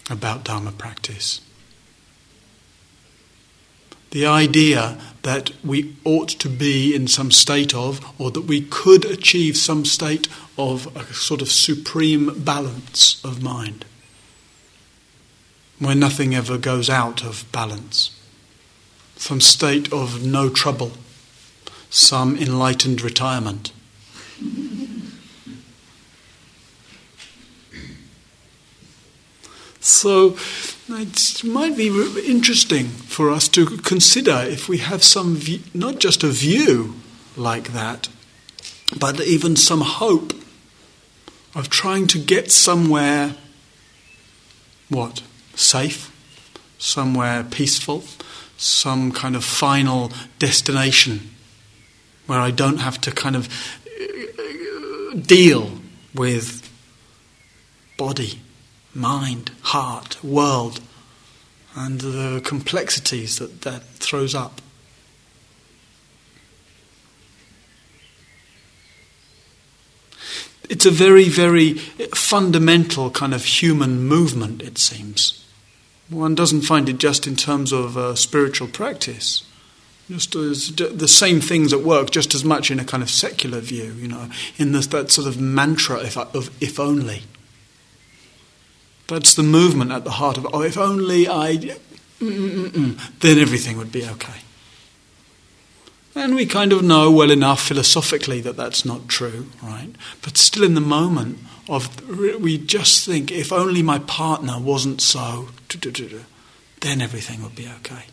about 0.09 0.45
Dharma 0.45 0.73
practice. 0.73 1.41
The 4.11 4.27
idea 4.27 4.99
that 5.23 5.50
we 5.65 5.95
ought 6.05 6.29
to 6.31 6.49
be 6.49 6.95
in 6.95 7.09
some 7.09 7.31
state 7.31 7.75
of, 7.75 8.00
or 8.19 8.31
that 8.31 8.43
we 8.43 8.62
could 8.62 9.05
achieve 9.05 9.57
some 9.57 9.85
state 9.85 10.29
of 10.57 10.95
a 10.97 11.05
sort 11.12 11.43
of 11.43 11.50
supreme 11.50 12.41
balance 12.41 13.23
of 13.25 13.43
mind, 13.43 13.85
where 15.79 15.95
nothing 15.95 16.35
ever 16.35 16.57
goes 16.57 16.88
out 16.88 17.23
of 17.23 17.45
balance, 17.53 18.19
some 19.17 19.41
state 19.41 19.93
of 19.93 20.25
no 20.25 20.49
trouble, 20.49 20.93
some 21.91 22.37
enlightened 22.37 23.03
retirement. 23.03 23.73
So 29.88 30.37
it 30.90 31.42
might 31.45 31.75
be 31.75 31.88
interesting 32.26 32.88
for 32.88 33.30
us 33.30 33.49
to 33.49 33.64
consider 33.78 34.45
if 34.47 34.68
we 34.68 34.78
have 34.78 35.02
some, 35.02 35.35
view, 35.35 35.61
not 35.73 35.99
just 35.99 36.23
a 36.23 36.28
view 36.28 36.97
like 37.37 37.73
that, 37.73 38.09
but 39.00 39.18
even 39.23 39.57
some 39.57 39.80
hope 39.80 40.35
of 41.54 41.71
trying 41.71 42.07
to 42.09 42.18
get 42.18 42.52
somewhere, 42.52 43.35
what, 44.90 45.23
safe, 45.54 46.14
somewhere 46.78 47.42
peaceful, 47.42 48.04
some 48.59 49.11
kind 49.11 49.35
of 49.35 49.42
final 49.42 50.12
destination 50.38 51.30
where 52.26 52.40
I 52.40 52.50
don't 52.50 52.78
have 52.78 53.00
to 53.00 53.11
kind 53.11 53.37
of 53.37 53.49
uh, 53.87 54.04
uh, 54.42 55.14
deal 55.14 55.80
with 56.14 56.71
body 57.97 58.40
mind, 58.95 59.50
heart, 59.62 60.23
world, 60.25 60.80
and 61.75 62.00
the 62.00 62.40
complexities 62.45 63.38
that 63.38 63.62
that 63.62 63.83
throws 63.83 64.35
up. 64.35 64.61
It's 70.68 70.85
a 70.85 70.90
very, 70.90 71.28
very 71.28 71.75
fundamental 72.14 73.11
kind 73.11 73.33
of 73.33 73.45
human 73.45 74.07
movement, 74.07 74.62
it 74.62 74.76
seems. 74.76 75.47
One 76.11 76.35
doesn't 76.35 76.62
find 76.62 76.88
it 76.88 76.99
just 76.99 77.26
in 77.26 77.37
terms 77.37 77.73
of 77.73 77.97
uh, 77.97 78.14
spiritual 78.14 78.68
practice. 78.68 79.45
Just 80.11 80.35
as, 80.35 80.75
the 80.75 81.09
same 81.09 81.40
things 81.40 81.73
at 81.73 81.83
work, 81.83 82.11
just 82.11 82.35
as 82.35 82.45
much 82.45 82.71
in 82.71 82.80
a 82.80 82.85
kind 82.85 83.02
of 83.02 83.11
secular 83.11 83.61
view, 83.61 83.92
you 83.92 84.09
know, 84.09 84.30
in 84.57 84.73
this, 84.73 84.87
that 84.88 85.11
sort 85.11 85.26
of 85.26 85.38
mantra 85.40 86.00
if, 86.00 86.16
of 86.16 86.50
if 86.62 86.80
only. 86.80 87.23
That's 89.09 89.35
the 89.35 89.43
movement 89.43 89.91
at 89.91 90.05
the 90.05 90.12
heart 90.12 90.37
of. 90.37 90.47
Oh, 90.53 90.62
if 90.62 90.79
only 90.79 91.27
I. 91.29 91.57
Mm, 91.57 91.79
mm, 92.21 92.69
mm, 92.69 93.19
then 93.21 93.38
everything 93.38 93.79
would 93.79 93.91
be 93.91 94.05
okay. 94.05 94.41
And 96.15 96.35
we 96.35 96.47
kind 96.47 96.73
of 96.73 96.83
know 96.83 97.11
well 97.11 97.31
enough 97.31 97.62
philosophically 97.62 98.41
that 98.43 98.57
that's 98.57 98.85
not 98.85 99.09
true, 99.09 99.47
right? 99.62 99.91
But 100.23 100.37
still, 100.37 100.65
in 100.65 100.75
the 100.75 100.81
moment 100.81 101.38
of, 101.69 102.09
we 102.41 102.59
just 102.59 103.07
think, 103.07 103.31
if 103.31 103.53
only 103.53 103.83
my 103.83 103.99
partner 104.00 104.59
wasn't 104.59 105.00
so, 105.00 105.49
then 106.81 107.00
everything 107.00 107.43
would 107.43 107.55
be 107.55 107.69
okay. 107.81 108.05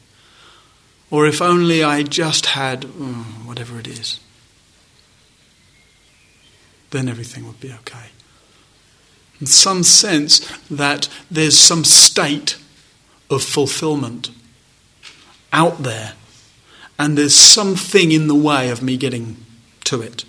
Or 1.10 1.25
if 1.25 1.42
only 1.42 1.84
I 1.84 2.04
just 2.04 2.48
had 2.48 2.82
mm, 2.82 3.46
whatever 3.46 3.80
it 3.80 3.88
is, 3.88 4.20
then 6.92 7.10
everything 7.10 7.46
would 7.48 7.60
be 7.60 7.72
okay 7.72 8.12
in 9.39 9.48
some 9.48 9.84
sense 9.84 10.39
that 10.70 11.10
there's 11.30 11.58
some 11.58 11.84
state 11.84 12.58
of 13.30 13.44
fulfillment 13.44 14.30
out 15.51 15.84
there, 15.84 16.13
and 16.98 17.18
there's 17.18 17.36
something 17.36 18.12
in 18.12 18.27
the 18.27 18.36
way 18.36 18.70
of 18.70 18.82
me 18.82 18.98
getting 18.98 19.38
to 19.86 20.01
it. 20.01 20.25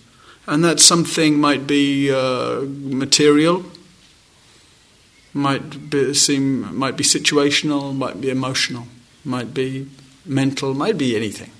And 0.46 0.64
that 0.64 0.80
something 0.80 1.40
might 1.40 1.66
be 1.66 2.10
uh, 2.12 2.60
material, 2.62 3.64
might 5.32 5.90
be, 5.90 6.14
seem, 6.14 6.76
might 6.76 6.96
be 6.96 7.04
situational, 7.04 7.94
might 7.94 8.20
be 8.20 8.30
emotional, 8.30 8.86
might 9.24 9.52
be 9.52 9.88
mental, 10.24 10.72
might 10.74 10.96
be 10.96 11.16
anything. 11.16 11.50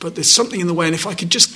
But 0.00 0.14
there's 0.14 0.30
something 0.30 0.60
in 0.60 0.68
the 0.68 0.74
way, 0.74 0.86
and 0.86 0.94
if 0.94 1.06
I 1.06 1.14
could 1.14 1.30
just 1.30 1.54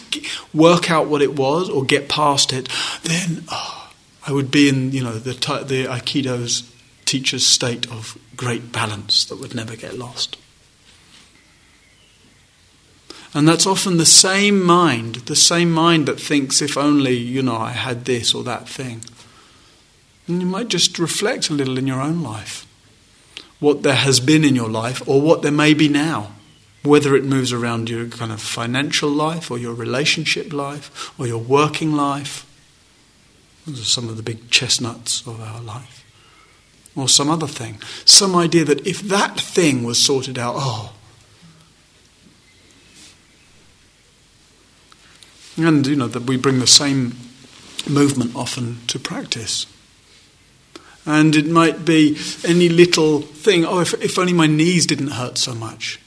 work 0.52 0.90
out 0.90 1.06
what 1.06 1.22
it 1.22 1.36
was 1.36 1.70
or 1.70 1.84
get 1.84 2.08
past 2.08 2.52
it, 2.52 2.68
then. 3.04 3.44
Oh, 3.48 3.81
I 4.26 4.32
would 4.32 4.50
be 4.50 4.68
in, 4.68 4.92
you 4.92 5.02
know, 5.02 5.14
the, 5.14 5.32
the 5.32 5.86
Aikido's 5.86 6.70
teacher's 7.04 7.44
state 7.44 7.90
of 7.90 8.16
great 8.36 8.72
balance 8.72 9.24
that 9.26 9.40
would 9.40 9.54
never 9.54 9.76
get 9.76 9.98
lost. 9.98 10.36
And 13.34 13.48
that's 13.48 13.66
often 13.66 13.96
the 13.96 14.06
same 14.06 14.62
mind, 14.62 15.16
the 15.26 15.36
same 15.36 15.72
mind 15.72 16.06
that 16.06 16.20
thinks 16.20 16.60
if 16.60 16.76
only, 16.76 17.16
you 17.16 17.42
know, 17.42 17.56
I 17.56 17.70
had 17.70 18.04
this 18.04 18.34
or 18.34 18.44
that 18.44 18.68
thing, 18.68 19.00
And 20.28 20.40
you 20.40 20.46
might 20.46 20.68
just 20.68 20.98
reflect 20.98 21.48
a 21.48 21.54
little 21.54 21.78
in 21.78 21.86
your 21.86 22.00
own 22.00 22.22
life 22.22 22.66
what 23.62 23.84
there 23.84 23.94
has 23.94 24.18
been 24.18 24.44
in 24.44 24.56
your 24.56 24.68
life 24.68 25.06
or 25.06 25.20
what 25.20 25.42
there 25.42 25.52
may 25.52 25.72
be 25.72 25.88
now, 25.88 26.32
whether 26.82 27.14
it 27.14 27.24
moves 27.24 27.52
around 27.52 27.88
your 27.88 28.08
kind 28.08 28.32
of 28.32 28.42
financial 28.42 29.08
life 29.08 29.52
or 29.52 29.56
your 29.56 29.72
relationship 29.72 30.52
life 30.52 31.12
or 31.16 31.28
your 31.28 31.38
working 31.38 31.92
life. 31.92 32.44
Those 33.66 33.80
are 33.80 33.84
some 33.84 34.08
of 34.08 34.16
the 34.16 34.22
big 34.22 34.50
chestnuts 34.50 35.26
of 35.26 35.40
our 35.40 35.60
life. 35.60 36.04
Or 36.94 37.08
some 37.08 37.30
other 37.30 37.46
thing. 37.46 37.80
Some 38.04 38.36
idea 38.36 38.64
that 38.64 38.86
if 38.86 39.00
that 39.02 39.38
thing 39.40 39.84
was 39.84 40.02
sorted 40.02 40.38
out, 40.38 40.54
oh. 40.58 40.92
And, 45.56 45.86
you 45.86 45.96
know, 45.96 46.08
that 46.08 46.24
we 46.24 46.36
bring 46.36 46.58
the 46.58 46.66
same 46.66 47.14
movement 47.88 48.34
often 48.34 48.78
to 48.88 48.98
practice. 48.98 49.66
And 51.04 51.34
it 51.34 51.46
might 51.46 51.84
be 51.84 52.16
any 52.44 52.68
little 52.68 53.22
thing, 53.22 53.64
oh, 53.64 53.80
if, 53.80 53.94
if 54.02 54.18
only 54.18 54.32
my 54.32 54.46
knees 54.46 54.86
didn't 54.86 55.08
hurt 55.08 55.36
so 55.38 55.54
much, 55.54 56.00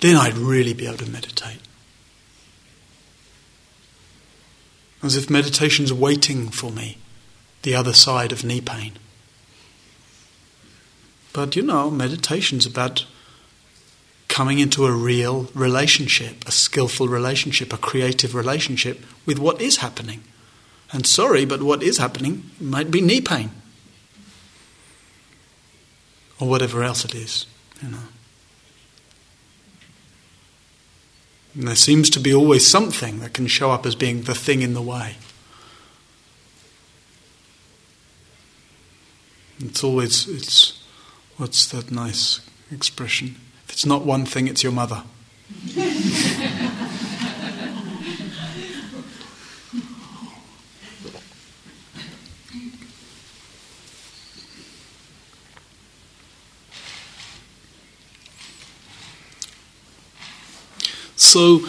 then 0.00 0.16
I'd 0.16 0.36
really 0.36 0.74
be 0.74 0.86
able 0.86 0.98
to 0.98 1.10
meditate. 1.10 1.58
As 5.04 5.16
if 5.16 5.28
meditation's 5.28 5.92
waiting 5.92 6.48
for 6.48 6.72
me, 6.72 6.96
the 7.60 7.74
other 7.74 7.92
side 7.92 8.32
of 8.32 8.42
knee 8.42 8.62
pain. 8.62 8.92
But 11.34 11.54
you 11.56 11.62
know, 11.62 11.90
meditation's 11.90 12.64
about 12.64 13.04
coming 14.28 14.60
into 14.60 14.86
a 14.86 14.92
real 14.92 15.50
relationship, 15.52 16.48
a 16.48 16.50
skillful 16.50 17.06
relationship, 17.06 17.70
a 17.70 17.76
creative 17.76 18.34
relationship 18.34 19.04
with 19.26 19.38
what 19.38 19.60
is 19.60 19.76
happening. 19.76 20.24
And 20.90 21.06
sorry, 21.06 21.44
but 21.44 21.62
what 21.62 21.82
is 21.82 21.98
happening 21.98 22.50
might 22.58 22.90
be 22.90 23.02
knee 23.02 23.20
pain 23.20 23.50
or 26.40 26.48
whatever 26.48 26.82
else 26.82 27.04
it 27.04 27.14
is, 27.14 27.44
you 27.82 27.90
know. 27.90 27.98
And 31.54 31.68
there 31.68 31.76
seems 31.76 32.10
to 32.10 32.20
be 32.20 32.34
always 32.34 32.66
something 32.66 33.20
that 33.20 33.32
can 33.32 33.46
show 33.46 33.70
up 33.70 33.86
as 33.86 33.94
being 33.94 34.22
the 34.22 34.34
thing 34.34 34.62
in 34.62 34.74
the 34.74 34.82
way. 34.82 35.16
It's 39.60 39.84
always, 39.84 40.28
it's, 40.28 40.82
what's 41.36 41.66
that 41.68 41.92
nice 41.92 42.40
expression? 42.72 43.36
If 43.64 43.72
it's 43.72 43.86
not 43.86 44.04
one 44.04 44.26
thing, 44.26 44.48
it's 44.48 44.62
your 44.62 44.72
mother. 44.72 45.04
So 61.24 61.66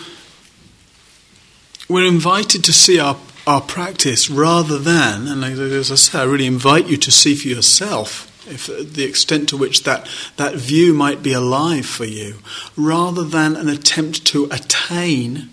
we're 1.90 2.06
invited 2.06 2.64
to 2.66 2.74
see 2.74 3.00
our, 3.00 3.18
our 3.48 3.62
practice 3.62 4.30
rather 4.30 4.78
than, 4.78 5.28
and 5.28 5.44
as 5.44 5.92
I 5.92 5.96
say, 5.96 6.20
I 6.20 6.24
really 6.24 6.46
invite 6.46 6.88
you 6.88 6.98
to 6.98 7.12
see 7.12 7.36
for 7.36 7.48
yourself 7.48 8.32
if 8.48 8.68
the 8.68 9.04
extent 9.04 9.50
to 9.50 9.58
which 9.58 9.84
that, 9.84 10.08
that 10.38 10.56
view 10.56 10.94
might 10.94 11.24
be 11.24 11.34
alive 11.34 11.86
for 11.86 12.06
you, 12.06 12.36
rather 12.76 13.24
than 13.24 13.56
an 13.56 13.70
attempt 13.70 14.26
to 14.26 14.46
attain 14.52 15.50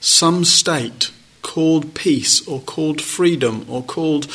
some 0.00 0.44
state 0.44 1.12
called 1.42 1.94
peace 1.94 2.46
or 2.48 2.60
called 2.60 3.00
freedom 3.00 3.64
or 3.68 3.82
called 3.82 4.26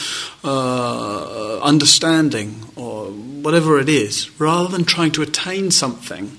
uh, 0.43 1.59
understanding 1.59 2.63
or 2.77 3.07
whatever 3.07 3.77
it 3.77 3.89
is, 3.89 4.39
rather 4.39 4.69
than 4.69 4.85
trying 4.85 5.11
to 5.11 5.21
attain 5.21 5.69
something 5.69 6.37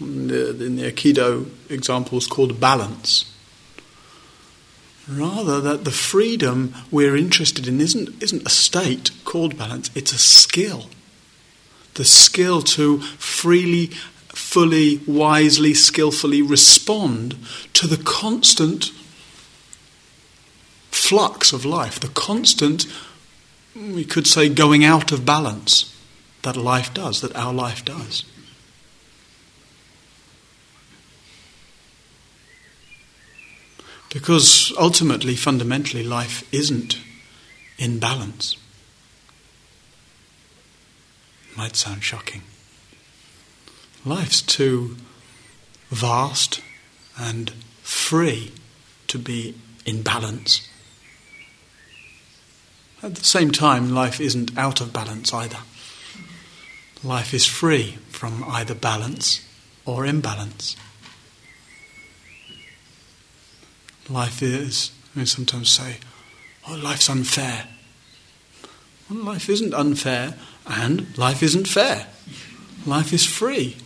in 0.00 0.28
the, 0.28 0.64
in 0.64 0.76
the 0.76 0.90
Aikido 0.90 1.48
example 1.68 2.18
is 2.18 2.26
called 2.26 2.60
balance. 2.60 3.26
Rather, 5.08 5.60
that 5.60 5.84
the 5.84 5.90
freedom 5.90 6.74
we're 6.90 7.16
interested 7.16 7.66
in 7.66 7.80
isn't, 7.80 8.22
isn't 8.22 8.46
a 8.46 8.50
state 8.50 9.10
called 9.24 9.58
balance, 9.58 9.90
it's 9.94 10.12
a 10.12 10.18
skill. 10.18 10.86
The 11.94 12.04
skill 12.04 12.62
to 12.62 13.00
freely, 13.00 13.86
fully, 14.28 15.00
wisely, 15.06 15.74
skillfully 15.74 16.42
respond 16.42 17.36
to 17.74 17.86
the 17.86 17.96
constant 17.96 18.92
flux 20.90 21.52
of 21.52 21.64
life, 21.64 21.98
the 21.98 22.08
constant, 22.08 22.86
we 23.74 24.04
could 24.04 24.26
say, 24.26 24.48
going 24.48 24.84
out 24.84 25.10
of 25.10 25.26
balance 25.26 25.92
that 26.42 26.56
life 26.56 26.94
does, 26.94 27.20
that 27.20 27.34
our 27.34 27.52
life 27.52 27.84
does. 27.84 28.24
Because 34.10 34.72
ultimately, 34.78 35.36
fundamentally, 35.36 36.02
life 36.02 36.42
isn't 36.52 36.98
in 37.78 37.98
balance. 37.98 38.56
Might 41.56 41.76
sound 41.76 42.02
shocking. 42.02 42.42
Life's 44.04 44.42
too 44.42 44.96
vast 45.90 46.60
and 47.18 47.50
free 47.82 48.52
to 49.06 49.18
be 49.18 49.54
in 49.84 50.02
balance. 50.02 50.68
At 53.02 53.14
the 53.14 53.24
same 53.24 53.50
time, 53.50 53.94
life 53.94 54.20
isn't 54.20 54.56
out 54.58 54.80
of 54.80 54.92
balance 54.92 55.32
either. 55.32 55.58
Life 57.02 57.32
is 57.32 57.46
free 57.46 57.98
from 58.08 58.44
either 58.46 58.74
balance 58.74 59.46
or 59.86 60.04
imbalance. 60.04 60.76
Life 64.10 64.42
is. 64.42 64.92
We 65.16 65.24
sometimes 65.26 65.70
say, 65.70 65.96
oh, 66.68 66.76
life's 66.76 67.08
unfair. 67.08 67.66
Well, 69.08 69.24
life 69.24 69.48
isn't 69.48 69.74
unfair, 69.74 70.34
and 70.66 71.16
life 71.18 71.42
isn't 71.42 71.68
fair. 71.68 72.06
Life 72.86 73.12
is 73.12 73.24
free 73.24 73.76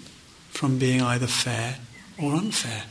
from 0.51 0.79
being 0.79 1.01
either 1.01 1.27
fair 1.27 1.79
or 2.23 2.35
unfair. 2.35 2.85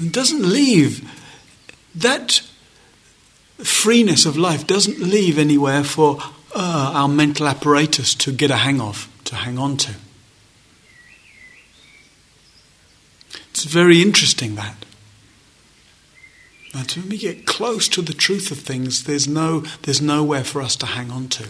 It 0.00 0.12
doesn't 0.12 0.42
leave, 0.42 1.08
that 1.94 2.40
freeness 3.58 4.24
of 4.24 4.36
life 4.36 4.66
doesn't 4.66 4.98
leave 4.98 5.38
anywhere 5.38 5.84
for 5.84 6.18
uh, 6.54 6.92
our 6.94 7.08
mental 7.08 7.46
apparatus 7.46 8.14
to 8.14 8.32
get 8.32 8.50
a 8.50 8.56
hang 8.56 8.80
of, 8.80 9.08
to 9.24 9.34
hang 9.34 9.58
on 9.58 9.76
to. 9.76 9.94
It's 13.62 13.70
very 13.70 14.00
interesting 14.00 14.54
that. 14.54 14.86
That 16.72 16.96
when 16.96 17.10
we 17.10 17.18
get 17.18 17.44
close 17.44 17.88
to 17.88 18.00
the 18.00 18.14
truth 18.14 18.50
of 18.50 18.60
things, 18.60 19.04
there's 19.04 19.28
no 19.28 19.60
there's 19.82 20.00
nowhere 20.00 20.44
for 20.44 20.62
us 20.62 20.76
to 20.76 20.86
hang 20.86 21.10
on 21.10 21.28
to. 21.28 21.48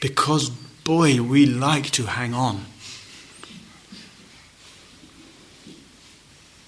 Because 0.00 0.48
boy, 0.48 1.20
we 1.20 1.44
like 1.44 1.90
to 1.90 2.04
hang 2.04 2.32
on. 2.32 2.64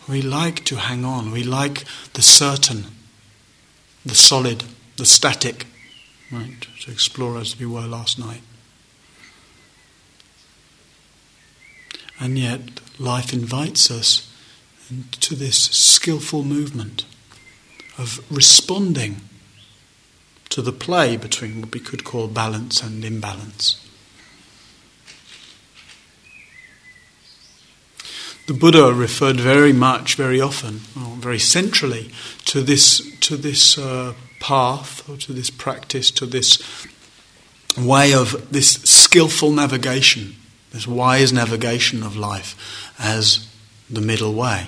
We 0.07 0.21
like 0.21 0.67
to 0.67 0.77
hang 0.77 1.07
on. 1.07 1.31
We 1.31 1.43
like 1.43 1.85
the 2.13 2.21
certain, 2.21 2.85
the 4.05 4.15
solid, 4.15 4.65
the 4.99 5.07
static, 5.07 5.65
right? 6.31 6.67
To 6.83 6.91
explore 6.91 7.39
as 7.39 7.59
we 7.59 7.65
were 7.65 7.87
last 7.87 8.19
night. 8.19 8.43
And 12.21 12.39
yet, 12.39 12.83
life 12.99 13.33
invites 13.33 13.91
us 13.91 14.31
into 14.91 15.35
this 15.35 15.57
skillful 15.57 16.43
movement 16.43 17.05
of 17.99 18.25
responding 18.31 19.17
to 20.51 20.63
the 20.63 20.73
play 20.73 21.17
between 21.17 21.61
what 21.61 21.73
we 21.73 21.81
could 21.81 22.05
call 22.05 22.29
balance 22.29 22.83
and 22.83 23.05
imbalance. 23.05 23.81
The 28.47 28.55
Buddha 28.55 28.93
referred 28.93 29.41
very 29.41 29.73
much, 29.73 30.17
very 30.17 30.41
often, 30.41 30.83
or 30.97 31.17
very 31.17 31.39
centrally, 31.39 32.11
to 32.45 32.61
this 32.61 33.01
to 33.21 33.37
this 33.39 33.79
uh, 33.79 34.13
path, 34.39 35.09
or 35.09 35.17
to 35.17 35.33
this 35.33 35.49
practice, 35.49 36.11
to 36.11 36.27
this 36.27 36.59
way 37.79 38.13
of 38.13 38.53
this 38.53 38.75
skillful 38.83 39.51
navigation 39.51 40.37
this 40.75 40.87
wise 40.89 41.33
navigation 41.33 42.03
of 42.03 42.17
life 42.17 42.93
as 42.99 43.49
the 43.91 44.01
middle 44.01 44.35
way. 44.35 44.67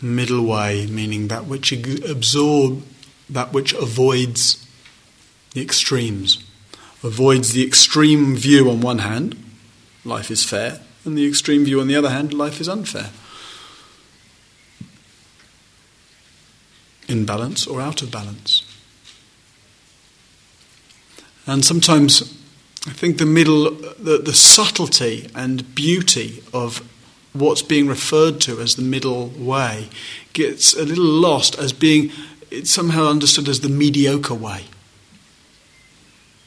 Middle 0.00 0.44
way 0.44 0.86
meaning 0.86 1.28
that 1.28 1.46
which 1.46 1.72
absorb, 1.72 2.82
that 3.30 3.52
which 3.52 3.72
avoids 3.72 4.66
the 5.52 5.62
extremes, 5.62 6.44
avoids 7.02 7.52
the 7.52 7.66
extreme 7.66 8.36
view 8.36 8.70
on 8.70 8.80
one 8.80 8.98
hand, 8.98 9.42
life 10.04 10.30
is 10.30 10.44
fair, 10.44 10.80
and 11.04 11.16
the 11.16 11.26
extreme 11.26 11.64
view 11.64 11.80
on 11.80 11.86
the 11.86 11.96
other 11.96 12.10
hand, 12.10 12.34
life 12.34 12.60
is 12.60 12.68
unfair. 12.68 13.10
in 17.08 17.24
balance 17.24 17.66
or 17.66 17.80
out 17.80 18.02
of 18.02 18.10
balance. 18.10 18.62
And 21.46 21.64
sometimes 21.64 22.43
I 22.86 22.90
think 22.90 23.18
the 23.18 23.26
middle, 23.26 23.70
the, 23.70 24.18
the 24.18 24.34
subtlety 24.34 25.30
and 25.34 25.74
beauty 25.74 26.42
of 26.52 26.86
what's 27.32 27.62
being 27.62 27.88
referred 27.88 28.40
to 28.42 28.60
as 28.60 28.76
the 28.76 28.82
middle 28.82 29.28
way 29.28 29.88
gets 30.32 30.74
a 30.74 30.84
little 30.84 31.04
lost 31.04 31.58
as 31.58 31.72
being 31.72 32.10
it's 32.50 32.70
somehow 32.70 33.08
understood 33.08 33.48
as 33.48 33.60
the 33.60 33.68
mediocre 33.68 34.34
way. 34.34 34.66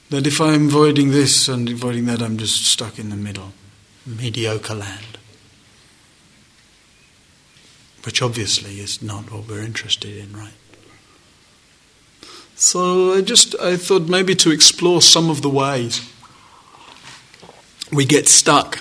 That 0.10 0.26
if 0.26 0.39
I'm 0.39 0.67
avoiding 0.67 1.12
this 1.12 1.50
and 1.50 1.67
avoiding 1.67 2.06
that, 2.06 2.21
I'm 2.21 2.38
just 2.38 2.65
stuck 2.65 2.97
in 2.97 3.10
the 3.10 3.17
middle, 3.17 3.52
mediocre 4.06 4.76
land. 4.76 5.17
Which 8.06 8.21
obviously 8.21 8.80
is 8.80 9.02
not 9.02 9.32
what 9.32 9.50
we're 9.50 9.63
interested 9.63 10.15
in, 10.15 10.38
right? 10.38 10.54
So 12.56 13.13
I 13.13 13.21
just 13.21 13.60
I 13.60 13.76
thought 13.76 14.04
maybe 14.04 14.34
to 14.36 14.52
explore 14.52 15.02
some 15.02 15.30
of 15.30 15.41
the 15.41 15.50
ways 15.50 16.10
we 17.91 18.06
get 18.06 18.28
stuck 18.28 18.80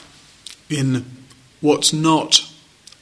in 0.68 1.04
what's 1.60 1.92
not 1.92 2.50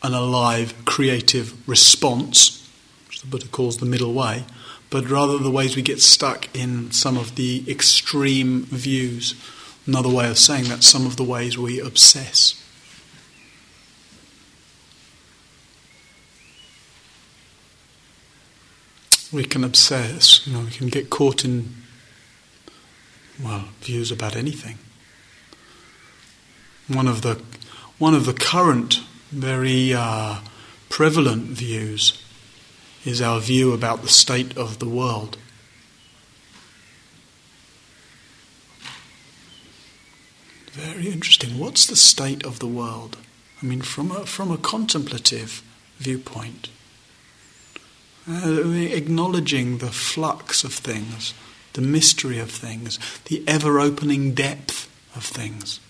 an 0.03 0.13
alive, 0.13 0.75
creative 0.85 1.67
response, 1.69 2.69
which 3.09 3.23
the 3.23 3.27
Buddha 3.27 3.49
calls 3.49 3.79
the 3.79 3.87
middle 3.87 4.13
way, 4.13 4.45
but 4.91 5.09
rather 5.09 5.39
the 5.39 5.51
ways 5.51 5.77
we 5.77 5.83
get 5.83 6.01
stuck 6.01 6.55
in 6.55 6.91
some 6.93 7.17
of 7.17 7.37
the 7.37 7.65
extreme 7.67 8.65
views. 8.67 9.35
Another 9.87 10.11
way 10.11 10.29
of 10.31 10.39
saying 10.39 10.65
that, 10.65 10.83
some 10.83 11.07
of 11.07 11.17
the 11.17 11.25
ways 11.25 11.57
we 11.57 11.81
obsess. 11.81 12.61
We 19.33 19.45
can 19.45 19.65
obsess, 19.65 20.47
you 20.47 20.53
know, 20.53 20.61
we 20.61 20.71
can 20.71 20.89
get 20.89 21.11
caught 21.11 21.45
in, 21.45 21.75
well, 23.43 23.65
views 23.81 24.13
about 24.13 24.37
anything. 24.37 24.79
One 26.89 27.09
of 27.09 27.23
the, 27.23 27.41
one 27.99 28.15
of 28.15 28.27
the 28.27 28.35
current, 28.35 29.01
very 29.31 29.95
uh, 29.95 30.41
prevalent 30.89 31.45
views 31.47 32.23
is 33.05 33.23
our 33.23 33.41
view 33.41 33.73
about 33.73 34.03
the 34.03 34.09
state 34.09 34.57
of 34.57 34.79
the 34.79 34.89
world. 34.89 35.39
Very 40.73 41.09
interesting. 41.09 41.59
What's 41.59 41.87
the 41.87 41.97
state 41.97 42.45
of 42.45 42.59
the 42.59 42.67
world? 42.67 43.17
I 43.63 43.67
mean, 43.67 43.81
from 43.81 44.11
a, 44.11 44.27
from 44.27 44.51
a 44.51 44.59
contemplative 44.59 45.63
viewpoint, 45.99 46.69
uh, 48.29 48.71
acknowledging 48.71 49.79
the 49.79 49.91
flux 49.91 50.65
of 50.65 50.75
things, 50.75 51.33
the 51.75 51.81
mystery 51.81 52.39
of 52.39 52.51
things, 52.51 52.99
the 53.27 53.43
ever 53.47 53.79
opening 53.79 54.35
depth 54.35 54.91
of 55.15 55.25
things. 55.25 55.81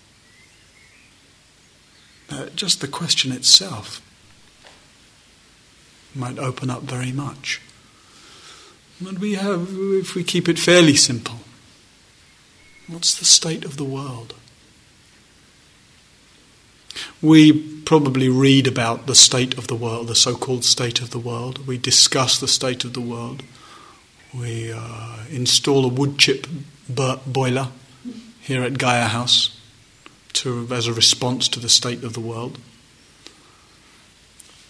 Uh, 2.29 2.47
just 2.55 2.81
the 2.81 2.87
question 2.87 3.31
itself 3.31 4.01
might 6.15 6.39
open 6.39 6.69
up 6.69 6.83
very 6.83 7.11
much. 7.11 7.61
But 9.01 9.19
we 9.19 9.33
have, 9.33 9.69
if 9.71 10.15
we 10.15 10.23
keep 10.23 10.47
it 10.47 10.57
fairly 10.57 10.95
simple, 10.95 11.39
what's 12.87 13.17
the 13.17 13.25
state 13.25 13.65
of 13.65 13.77
the 13.77 13.83
world? 13.83 14.33
We 17.21 17.81
probably 17.83 18.29
read 18.29 18.67
about 18.67 19.05
the 19.05 19.15
state 19.15 19.57
of 19.57 19.67
the 19.67 19.75
world, 19.75 20.07
the 20.07 20.15
so 20.15 20.35
called 20.35 20.63
state 20.63 21.01
of 21.01 21.11
the 21.11 21.19
world. 21.19 21.67
We 21.67 21.77
discuss 21.77 22.39
the 22.39 22.47
state 22.47 22.85
of 22.85 22.93
the 22.93 23.01
world. 23.01 23.43
We 24.33 24.71
uh, 24.71 25.25
install 25.29 25.85
a 25.85 25.89
wood 25.89 26.17
chip 26.17 26.47
boiler 26.89 27.69
here 28.41 28.63
at 28.63 28.77
Gaia 28.77 29.07
House 29.07 29.54
to, 30.35 30.67
as 30.71 30.87
a 30.87 30.93
response 30.93 31.47
to 31.49 31.59
the 31.59 31.69
state 31.69 32.03
of 32.03 32.13
the 32.13 32.19
world, 32.19 32.59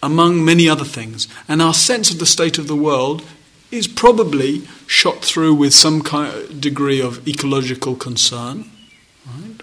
among 0.02 0.44
many 0.44 0.68
other 0.68 0.84
things. 0.84 1.28
And 1.48 1.60
our 1.60 1.74
sense 1.74 2.10
of 2.10 2.18
the 2.18 2.26
state 2.26 2.58
of 2.58 2.68
the 2.68 2.76
world 2.76 3.22
is 3.70 3.88
probably 3.88 4.62
shot 4.86 5.24
through 5.24 5.54
with 5.54 5.74
some 5.74 6.02
kind 6.02 6.32
of 6.32 6.60
degree 6.60 7.00
of 7.00 7.26
ecological 7.26 7.96
concern. 7.96 8.70
Right? 9.26 9.60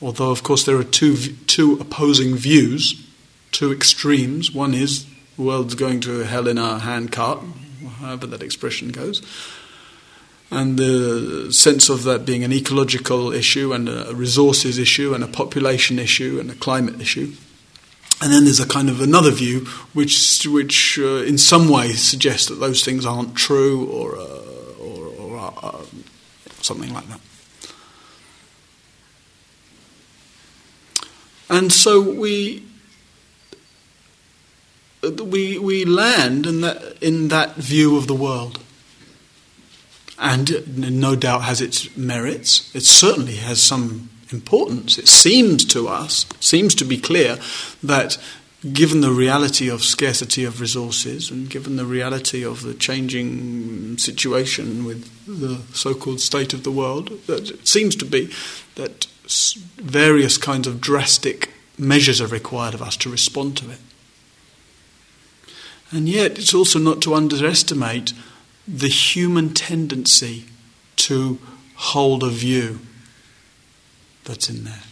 Although, 0.00 0.30
of 0.30 0.42
course, 0.42 0.64
there 0.64 0.76
are 0.76 0.84
two, 0.84 1.16
two 1.46 1.78
opposing 1.80 2.36
views, 2.36 3.04
two 3.50 3.72
extremes. 3.72 4.52
One 4.52 4.74
is 4.74 5.06
the 5.36 5.42
world's 5.42 5.74
going 5.74 6.00
to 6.00 6.20
hell 6.20 6.46
in 6.46 6.58
a 6.58 6.78
handcart, 6.78 7.40
however 8.00 8.26
that 8.26 8.42
expression 8.42 8.90
goes 8.90 9.22
and 10.50 10.78
the 10.78 11.52
sense 11.52 11.88
of 11.88 12.04
that 12.04 12.24
being 12.24 12.44
an 12.44 12.52
ecological 12.52 13.32
issue 13.32 13.72
and 13.72 13.88
a 13.88 14.14
resources 14.14 14.78
issue 14.78 15.12
and 15.14 15.24
a 15.24 15.26
population 15.26 15.98
issue 15.98 16.38
and 16.40 16.50
a 16.50 16.54
climate 16.54 17.00
issue. 17.00 17.32
And 18.22 18.32
then 18.32 18.44
there's 18.44 18.60
a 18.60 18.66
kind 18.66 18.88
of 18.88 19.00
another 19.00 19.30
view 19.30 19.66
which, 19.92 20.46
which 20.46 20.98
uh, 20.98 21.22
in 21.24 21.36
some 21.36 21.68
way 21.68 21.92
suggests 21.92 22.46
that 22.46 22.60
those 22.60 22.84
things 22.84 23.04
aren't 23.04 23.34
true 23.34 23.86
or, 23.90 24.16
uh, 24.16 24.80
or, 24.80 25.06
or 25.18 25.52
uh, 25.62 25.84
something 26.62 26.94
like 26.94 27.06
that. 27.08 27.20
And 31.48 31.72
so 31.72 32.00
we 32.00 32.64
we 35.02 35.58
we 35.58 35.84
land 35.84 36.44
in 36.44 36.60
that 36.62 37.00
in 37.00 37.28
that 37.28 37.54
view 37.54 37.96
of 37.96 38.08
the 38.08 38.14
world 38.14 38.58
and 40.18 40.90
no 41.00 41.16
doubt 41.16 41.42
has 41.42 41.60
its 41.60 41.94
merits. 41.96 42.74
It 42.74 42.84
certainly 42.84 43.36
has 43.36 43.60
some 43.60 44.10
importance. 44.32 44.98
It 44.98 45.08
seems 45.08 45.64
to 45.66 45.88
us, 45.88 46.26
seems 46.40 46.74
to 46.76 46.84
be 46.84 46.98
clear 46.98 47.38
that 47.82 48.18
given 48.72 49.00
the 49.00 49.12
reality 49.12 49.68
of 49.68 49.84
scarcity 49.84 50.42
of 50.42 50.60
resources 50.60 51.30
and 51.30 51.48
given 51.48 51.76
the 51.76 51.84
reality 51.84 52.44
of 52.44 52.62
the 52.62 52.74
changing 52.74 53.98
situation 53.98 54.84
with 54.84 55.08
the 55.26 55.60
so-called 55.76 56.20
state 56.20 56.52
of 56.52 56.64
the 56.64 56.72
world, 56.72 57.10
that 57.26 57.50
it 57.50 57.68
seems 57.68 57.94
to 57.94 58.04
be 58.04 58.32
that 58.74 59.06
various 59.76 60.38
kinds 60.38 60.66
of 60.66 60.80
drastic 60.80 61.52
measures 61.78 62.20
are 62.20 62.26
required 62.26 62.74
of 62.74 62.82
us 62.82 62.96
to 62.96 63.10
respond 63.10 63.56
to 63.56 63.70
it. 63.70 63.78
And 65.92 66.08
yet, 66.08 66.38
it's 66.38 66.54
also 66.54 66.78
not 66.78 67.00
to 67.02 67.14
underestimate 67.14 68.12
the 68.66 68.88
human 68.88 69.54
tendency 69.54 70.44
to 70.96 71.38
hold 71.76 72.22
a 72.22 72.28
view 72.28 72.80
that's 74.24 74.50
in 74.50 74.64
there. 74.64 74.82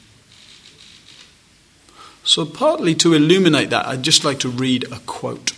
So, 2.22 2.46
partly 2.46 2.94
to 2.96 3.12
illuminate 3.12 3.70
that, 3.70 3.86
I'd 3.86 4.02
just 4.02 4.24
like 4.24 4.38
to 4.40 4.48
read 4.48 4.84
a 4.90 4.98
quote. 5.00 5.52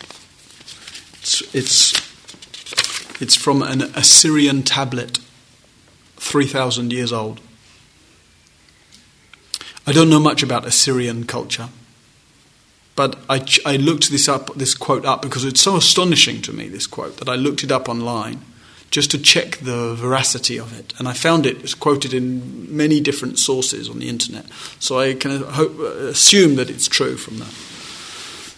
It's, 1.21 1.55
it's, 1.55 1.93
it's 3.21 3.37
from 3.37 3.63
an 3.63 3.83
Assyrian 3.83 4.63
tablet, 4.63 5.21
3,000 6.17 6.93
years 6.93 7.13
old. 7.13 7.41
I 9.87 9.93
don't 9.93 10.11
know 10.11 10.19
much 10.19 10.43
about 10.43 10.67
Assyrian 10.67 11.25
culture. 11.25 11.69
But 12.97 13.19
I, 13.29 13.47
I 13.67 13.77
looked 13.77 14.11
this 14.11 14.29
up, 14.29 14.55
this 14.55 14.75
quote 14.75 15.05
up 15.05 15.21
because 15.23 15.45
it's 15.45 15.61
so 15.61 15.77
astonishing 15.77 16.41
to 16.43 16.53
me. 16.53 16.69
This 16.69 16.87
quote 16.87 17.19
that 17.19 17.29
I 17.29 17.35
looked 17.35 17.63
it 17.63 17.71
up 17.71 17.89
online 17.89 18.41
just 18.91 19.11
to 19.11 19.19
check 19.19 19.59
the 19.59 19.95
veracity 19.95 20.59
of 20.59 20.79
it, 20.79 20.95
and 20.99 21.09
I 21.09 21.13
found 21.13 21.45
it 21.45 21.61
was 21.61 21.75
quoted 21.75 22.15
in 22.15 22.75
many 22.75 23.01
different 23.01 23.39
sources 23.39 23.91
on 23.91 23.99
the 23.99 24.09
internet. 24.09 24.47
So 24.79 24.99
I 24.99 25.15
can 25.15 25.31
uh, 25.31 25.51
hope, 25.53 25.79
uh, 25.79 26.07
assume 26.07 26.57
that 26.57 26.71
it's 26.71 26.89
true 26.89 27.17
from 27.17 27.39
that. 27.39 27.53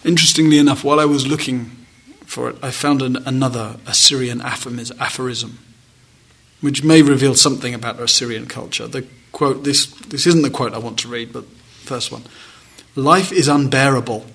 Interestingly 0.05 0.59
enough, 0.59 0.85
while 0.85 1.01
I 1.01 1.07
was 1.07 1.27
looking 1.27 1.71
for 2.25 2.51
it, 2.51 2.57
I 2.63 2.71
found 2.71 3.03
an, 3.03 3.17
another 3.27 3.79
Assyrian 3.87 4.41
aphorism, 4.41 5.59
which 6.61 6.85
may 6.85 7.03
reveal 7.03 7.35
something 7.35 7.75
about 7.75 7.99
Assyrian 7.99 8.47
culture. 8.47 8.87
The 8.87 9.07
quote 9.33 9.65
this 9.65 9.87
this 9.87 10.27
isn't 10.27 10.43
the 10.43 10.51
quote 10.51 10.75
I 10.75 10.79
want 10.79 10.99
to 11.01 11.09
read, 11.09 11.33
but 11.33 11.45
first 11.85 12.13
one. 12.13 12.23
Life 12.99 13.31
is 13.31 13.47
unbearable, 13.47 14.27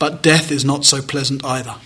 but 0.00 0.20
death 0.20 0.50
is 0.50 0.64
not 0.64 0.84
so 0.84 1.00
pleasant 1.00 1.44
either. 1.44 1.70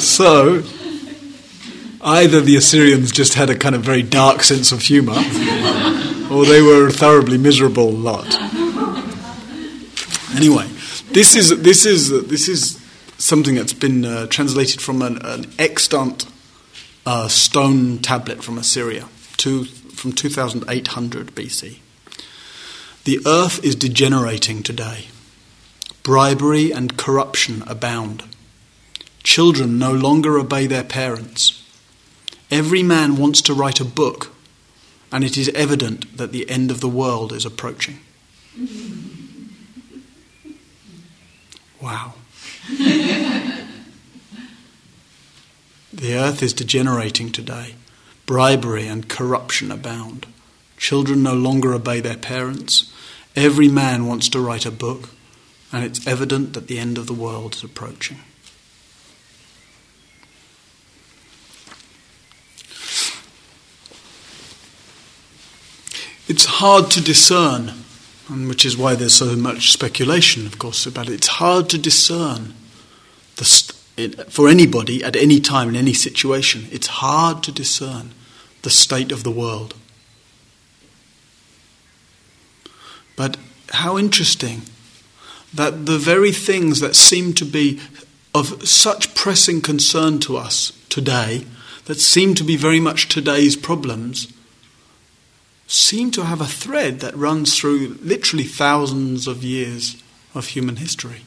so, 0.00 0.62
either 2.00 2.40
the 2.40 2.56
Assyrians 2.56 3.12
just 3.12 3.34
had 3.34 3.50
a 3.50 3.54
kind 3.54 3.74
of 3.74 3.82
very 3.82 4.02
dark 4.02 4.42
sense 4.42 4.72
of 4.72 4.80
humour, 4.80 5.18
or 6.32 6.46
they 6.46 6.62
were 6.62 6.86
a 6.86 6.90
thoroughly 6.90 7.36
miserable 7.36 7.92
lot. 7.92 8.34
Anyway, 10.34 10.66
this 11.12 11.36
is, 11.36 11.60
this 11.60 11.84
is, 11.84 12.08
this 12.28 12.48
is 12.48 12.82
something 13.18 13.54
that's 13.54 13.74
been 13.74 14.06
uh, 14.06 14.26
translated 14.28 14.80
from 14.80 15.02
an, 15.02 15.18
an 15.26 15.44
extant 15.58 16.24
a 17.12 17.28
stone 17.28 17.98
tablet 17.98 18.40
from 18.40 18.56
Assyria, 18.56 19.08
two, 19.36 19.64
from 19.64 20.12
2800 20.12 21.34
BC. 21.34 21.80
The 23.02 23.18
earth 23.26 23.64
is 23.64 23.74
degenerating 23.74 24.62
today. 24.62 25.08
Bribery 26.04 26.70
and 26.70 26.96
corruption 26.96 27.64
abound. 27.66 28.22
Children 29.24 29.76
no 29.76 29.92
longer 29.92 30.38
obey 30.38 30.68
their 30.68 30.84
parents. 30.84 31.66
Every 32.48 32.84
man 32.84 33.16
wants 33.16 33.42
to 33.42 33.54
write 33.54 33.80
a 33.80 33.84
book, 33.84 34.32
and 35.10 35.24
it 35.24 35.36
is 35.36 35.48
evident 35.48 36.16
that 36.16 36.30
the 36.30 36.48
end 36.48 36.70
of 36.70 36.80
the 36.80 36.88
world 36.88 37.32
is 37.32 37.44
approaching. 37.44 37.98
Wow. 41.82 42.12
the 46.00 46.14
earth 46.14 46.42
is 46.42 46.54
degenerating 46.54 47.30
today. 47.30 47.74
Bribery 48.24 48.86
and 48.86 49.08
corruption 49.08 49.70
abound. 49.70 50.26
Children 50.78 51.22
no 51.22 51.34
longer 51.34 51.74
obey 51.74 52.00
their 52.00 52.16
parents. 52.16 52.92
Every 53.36 53.68
man 53.68 54.06
wants 54.06 54.28
to 54.30 54.40
write 54.40 54.64
a 54.64 54.70
book, 54.70 55.10
and 55.72 55.84
it's 55.84 56.06
evident 56.06 56.54
that 56.54 56.68
the 56.68 56.78
end 56.78 56.96
of 56.96 57.06
the 57.06 57.12
world 57.12 57.54
is 57.54 57.62
approaching. 57.62 58.18
It's 66.28 66.44
hard 66.44 66.90
to 66.92 67.00
discern, 67.00 67.72
and 68.28 68.48
which 68.48 68.64
is 68.64 68.76
why 68.76 68.94
there's 68.94 69.14
so 69.14 69.36
much 69.36 69.72
speculation, 69.72 70.46
of 70.46 70.58
course, 70.58 70.86
about 70.86 71.08
it. 71.08 71.14
It's 71.14 71.26
hard 71.26 71.68
to 71.70 71.78
discern 71.78 72.54
the 73.36 73.44
st- 73.44 73.79
it, 74.00 74.32
for 74.32 74.48
anybody 74.48 75.02
at 75.04 75.16
any 75.16 75.40
time 75.40 75.68
in 75.68 75.76
any 75.76 75.92
situation. 75.92 76.66
It's 76.70 76.86
hard 76.86 77.42
to 77.44 77.52
discern 77.52 78.12
the 78.62 78.70
state 78.70 79.12
of 79.12 79.24
the 79.24 79.30
world. 79.30 79.74
But 83.16 83.36
how 83.70 83.98
interesting 83.98 84.62
that 85.52 85.86
the 85.86 85.98
very 85.98 86.32
things 86.32 86.80
that 86.80 86.96
seem 86.96 87.32
to 87.34 87.44
be 87.44 87.80
of 88.34 88.66
such 88.68 89.14
pressing 89.14 89.60
concern 89.60 90.20
to 90.20 90.36
us 90.36 90.72
today, 90.88 91.44
that 91.86 91.98
seem 92.00 92.34
to 92.36 92.44
be 92.44 92.56
very 92.56 92.80
much 92.80 93.08
today's 93.08 93.56
problems, 93.56 94.32
seem 95.66 96.10
to 96.12 96.24
have 96.24 96.40
a 96.40 96.46
thread 96.46 97.00
that 97.00 97.16
runs 97.16 97.56
through 97.56 97.98
literally 98.02 98.44
thousands 98.44 99.26
of 99.26 99.44
years 99.44 100.02
of 100.34 100.46
human 100.46 100.76
history. 100.76 101.22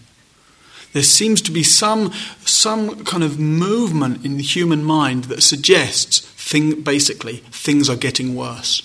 There 0.94 1.04
seems 1.04 1.42
to 1.42 1.52
be 1.52 1.64
some, 1.64 2.12
some 2.46 3.04
kind 3.04 3.24
of 3.24 3.40
movement 3.40 4.24
in 4.24 4.38
the 4.38 4.44
human 4.44 4.84
mind 4.84 5.26
that 5.26 5.42
suggests, 5.42 6.20
thing, 6.20 6.82
basically, 6.82 7.38
things 7.52 7.90
are 7.90 7.96
getting 7.96 8.36
worse. 8.36 8.84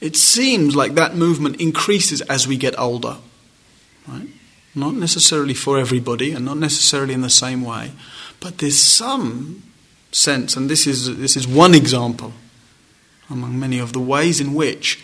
It 0.00 0.16
seems 0.16 0.74
like 0.74 0.94
that 0.94 1.14
movement 1.14 1.60
increases 1.60 2.22
as 2.22 2.48
we 2.48 2.56
get 2.56 2.78
older. 2.78 3.18
Right? 4.08 4.28
Not 4.74 4.94
necessarily 4.94 5.54
for 5.54 5.78
everybody 5.78 6.32
and 6.32 6.44
not 6.44 6.56
necessarily 6.56 7.14
in 7.14 7.22
the 7.22 7.30
same 7.30 7.62
way, 7.62 7.92
but 8.40 8.58
there's 8.58 8.78
some 8.78 9.62
sense, 10.10 10.56
and 10.56 10.68
this 10.68 10.86
is, 10.86 11.18
this 11.18 11.36
is 11.36 11.46
one 11.46 11.74
example 11.74 12.32
among 13.28 13.58
many 13.60 13.78
of 13.78 13.92
the 13.92 14.00
ways 14.00 14.40
in 14.40 14.54
which 14.54 14.98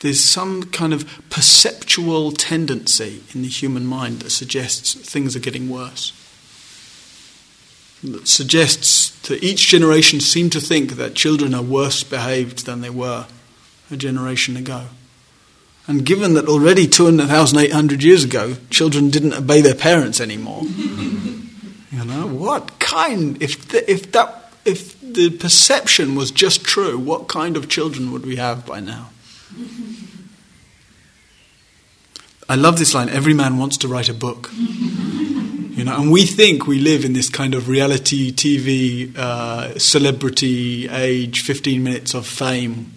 there's 0.00 0.22
some 0.22 0.64
kind 0.64 0.92
of 0.92 1.06
perceptual 1.28 2.32
tendency 2.32 3.22
in 3.34 3.42
the 3.42 3.48
human 3.48 3.84
mind 3.84 4.20
that 4.20 4.30
suggests 4.30 4.94
things 4.94 5.34
are 5.34 5.40
getting 5.40 5.68
worse. 5.68 6.12
That 8.04 8.28
suggests 8.28 9.10
that 9.28 9.42
each 9.42 9.66
generation 9.66 10.20
seem 10.20 10.50
to 10.50 10.60
think 10.60 10.92
that 10.92 11.14
children 11.14 11.52
are 11.52 11.62
worse 11.62 12.04
behaved 12.04 12.64
than 12.64 12.80
they 12.80 12.90
were 12.90 13.26
a 13.90 13.96
generation 13.96 14.56
ago. 14.56 14.86
And 15.88 16.04
given 16.04 16.34
that 16.34 16.48
already 16.48 16.86
2,800 16.86 18.02
years 18.02 18.22
ago, 18.22 18.56
children 18.70 19.10
didn't 19.10 19.32
obey 19.32 19.62
their 19.62 19.74
parents 19.74 20.20
anymore, 20.20 20.62
you 21.90 22.04
know, 22.04 22.26
what 22.28 22.78
kind, 22.78 23.42
if, 23.42 23.68
the, 23.68 23.90
if, 23.90 24.12
that, 24.12 24.52
if 24.64 25.00
the 25.00 25.30
perception 25.30 26.14
was 26.14 26.30
just 26.30 26.62
true, 26.62 26.98
what 26.98 27.26
kind 27.26 27.56
of 27.56 27.68
children 27.68 28.12
would 28.12 28.26
we 28.26 28.36
have 28.36 28.64
by 28.64 28.78
now? 28.78 29.08
I 32.50 32.54
love 32.54 32.78
this 32.78 32.94
line 32.94 33.08
every 33.10 33.34
man 33.34 33.58
wants 33.58 33.76
to 33.78 33.88
write 33.88 34.08
a 34.08 34.14
book. 34.14 34.50
You 34.52 35.84
know, 35.84 35.96
and 35.96 36.10
we 36.10 36.24
think 36.24 36.66
we 36.66 36.80
live 36.80 37.04
in 37.04 37.12
this 37.12 37.28
kind 37.28 37.54
of 37.54 37.68
reality 37.68 38.32
TV, 38.32 39.16
uh, 39.16 39.78
celebrity 39.78 40.88
age, 40.88 41.42
15 41.42 41.84
minutes 41.84 42.14
of 42.14 42.26
fame 42.26 42.92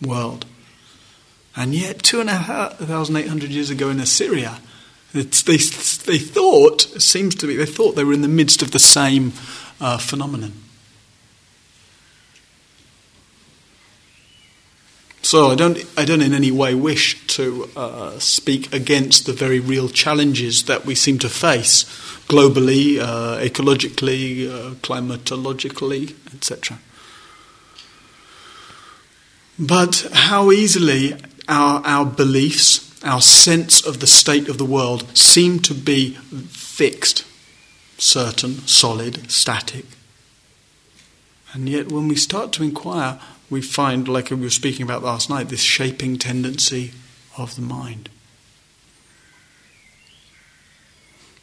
world. 0.00 0.46
And 1.56 1.74
yet, 1.74 2.02
2,800 2.02 3.50
years 3.50 3.70
ago 3.70 3.90
in 3.90 3.98
Assyria, 3.98 4.60
they, 5.12 5.22
they 5.22 6.18
thought, 6.18 6.94
it 6.94 7.02
seems 7.02 7.34
to 7.34 7.48
be, 7.48 7.56
they 7.56 7.66
thought 7.66 7.96
they 7.96 8.04
were 8.04 8.12
in 8.12 8.22
the 8.22 8.28
midst 8.28 8.62
of 8.62 8.70
the 8.70 8.78
same 8.78 9.32
uh, 9.80 9.98
phenomenon. 9.98 10.52
So 15.30 15.46
I 15.46 15.54
don't, 15.54 15.78
I 15.96 16.04
don't 16.04 16.22
in 16.22 16.34
any 16.34 16.50
way 16.50 16.74
wish 16.74 17.24
to 17.36 17.70
uh, 17.76 18.18
speak 18.18 18.74
against 18.74 19.26
the 19.26 19.32
very 19.32 19.60
real 19.60 19.88
challenges 19.88 20.64
that 20.64 20.84
we 20.84 20.96
seem 20.96 21.20
to 21.20 21.28
face 21.28 21.84
globally, 22.26 22.98
uh, 22.98 23.38
ecologically, 23.38 24.50
uh, 24.50 24.74
climatologically, 24.80 26.16
etc. 26.34 26.80
But 29.56 30.08
how 30.12 30.50
easily 30.50 31.14
our, 31.46 31.80
our 31.84 32.06
beliefs, 32.06 33.00
our 33.04 33.20
sense 33.20 33.86
of 33.86 34.00
the 34.00 34.08
state 34.08 34.48
of 34.48 34.58
the 34.58 34.64
world 34.64 35.16
seem 35.16 35.60
to 35.60 35.74
be 35.74 36.14
fixed, 36.48 37.24
certain, 37.98 38.66
solid, 38.66 39.30
static. 39.30 39.84
And 41.52 41.68
yet, 41.68 41.92
when 41.92 42.08
we 42.08 42.16
start 42.16 42.50
to 42.54 42.64
inquire, 42.64 43.20
we 43.50 43.60
find, 43.60 44.06
like 44.06 44.30
we 44.30 44.36
were 44.36 44.50
speaking 44.50 44.84
about 44.84 45.02
last 45.02 45.28
night, 45.28 45.48
this 45.48 45.60
shaping 45.60 46.16
tendency 46.16 46.92
of 47.36 47.56
the 47.56 47.62
mind. 47.62 48.08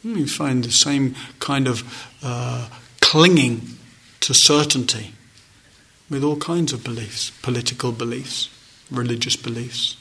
We 0.02 0.26
find 0.26 0.64
the 0.64 0.72
same 0.72 1.14
kind 1.38 1.68
of 1.68 2.08
uh, 2.22 2.70
clinging 3.00 3.62
to 4.20 4.32
certainty 4.32 5.12
with 6.08 6.24
all 6.24 6.36
kinds 6.36 6.72
of 6.72 6.82
beliefs 6.82 7.30
political 7.42 7.92
beliefs, 7.92 8.48
religious 8.90 9.36
beliefs. 9.36 9.96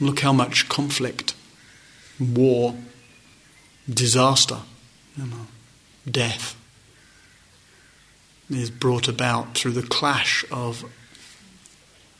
Look 0.00 0.20
how 0.20 0.32
much 0.32 0.68
conflict, 0.68 1.34
war, 2.18 2.74
disaster, 3.88 4.58
you 5.16 5.26
know, 5.26 5.46
death 6.10 6.56
is 8.50 8.70
brought 8.70 9.08
about 9.08 9.56
through 9.56 9.72
the 9.72 9.82
clash 9.82 10.44
of 10.50 10.84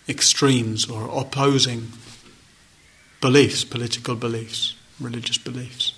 extremes 0.09 0.89
or 0.89 1.09
opposing 1.19 1.89
beliefs, 3.21 3.65
political 3.65 4.15
beliefs, 4.15 4.75
religious 5.01 5.39
beliefs. 5.39 5.95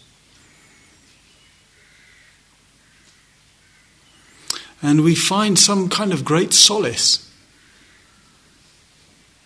And 4.80 5.02
we 5.02 5.14
find 5.14 5.58
some 5.58 5.88
kind 5.88 6.12
of 6.12 6.24
great 6.24 6.52
solace. 6.52 7.24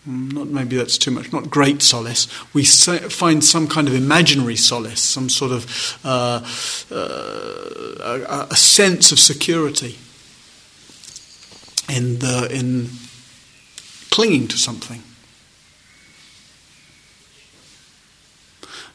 Not 0.05 0.47
maybe 0.47 0.75
that's 0.75 0.97
too 0.97 1.11
much, 1.11 1.31
not 1.31 1.49
great 1.49 1.81
solace. 1.81 2.27
We 2.53 2.65
find 2.65 3.43
some 3.43 3.67
kind 3.67 3.87
of 3.87 3.95
imaginary 3.95 4.57
solace, 4.57 5.01
some 5.01 5.29
sort 5.29 5.53
of 5.53 5.99
uh, 6.03 6.45
uh, 6.91 8.17
a, 8.27 8.47
a 8.51 8.55
sense 8.55 9.13
of 9.13 9.19
security 9.19 9.97
in, 11.93 12.19
the, 12.19 12.47
in 12.51 12.89
clinging 14.09 14.47
to 14.47 14.57
something. 14.57 15.03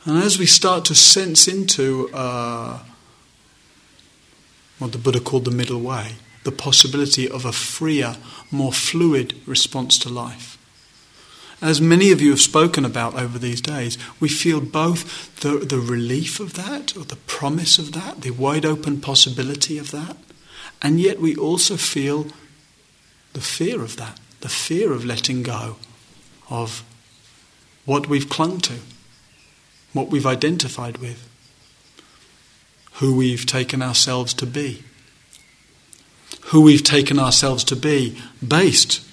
And 0.04 0.22
as 0.22 0.38
we 0.38 0.46
start 0.46 0.84
to 0.86 0.94
sense 0.94 1.46
into 1.46 2.10
uh, 2.12 2.80
what 4.78 4.92
the 4.92 4.98
Buddha 4.98 5.20
called 5.20 5.44
the 5.44 5.50
middle 5.50 5.80
way, 5.80 6.16
the 6.44 6.52
possibility 6.52 7.28
of 7.28 7.44
a 7.44 7.52
freer, 7.52 8.16
more 8.50 8.72
fluid 8.72 9.34
response 9.46 9.98
to 9.98 10.08
life. 10.08 10.56
As 11.60 11.80
many 11.80 12.12
of 12.12 12.20
you 12.20 12.30
have 12.30 12.40
spoken 12.40 12.84
about 12.84 13.14
over 13.14 13.38
these 13.38 13.60
days, 13.60 13.98
we 14.20 14.28
feel 14.28 14.60
both 14.60 15.40
the, 15.40 15.58
the 15.58 15.80
relief 15.80 16.40
of 16.40 16.54
that, 16.54 16.96
or 16.96 17.04
the 17.04 17.16
promise 17.26 17.78
of 17.78 17.92
that, 17.92 18.22
the 18.22 18.30
wide 18.30 18.64
open 18.64 19.00
possibility 19.00 19.76
of 19.76 19.90
that, 19.90 20.16
and 20.80 21.00
yet 21.00 21.20
we 21.20 21.34
also 21.34 21.76
feel 21.76 22.28
the 23.38 23.44
fear 23.44 23.82
of 23.82 23.96
that, 23.96 24.18
the 24.40 24.48
fear 24.48 24.92
of 24.92 25.04
letting 25.04 25.42
go 25.42 25.76
of 26.50 26.82
what 27.84 28.08
we've 28.08 28.28
clung 28.28 28.58
to, 28.58 28.80
what 29.92 30.08
we've 30.08 30.26
identified 30.26 30.98
with, 30.98 31.28
who 32.94 33.16
we've 33.16 33.46
taken 33.46 33.80
ourselves 33.80 34.34
to 34.34 34.46
be 34.46 34.82
who 36.48 36.62
we've 36.62 36.82
taken 36.82 37.18
ourselves 37.18 37.62
to 37.62 37.76
be 37.76 38.18
based 38.46 39.06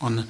on 0.00 0.26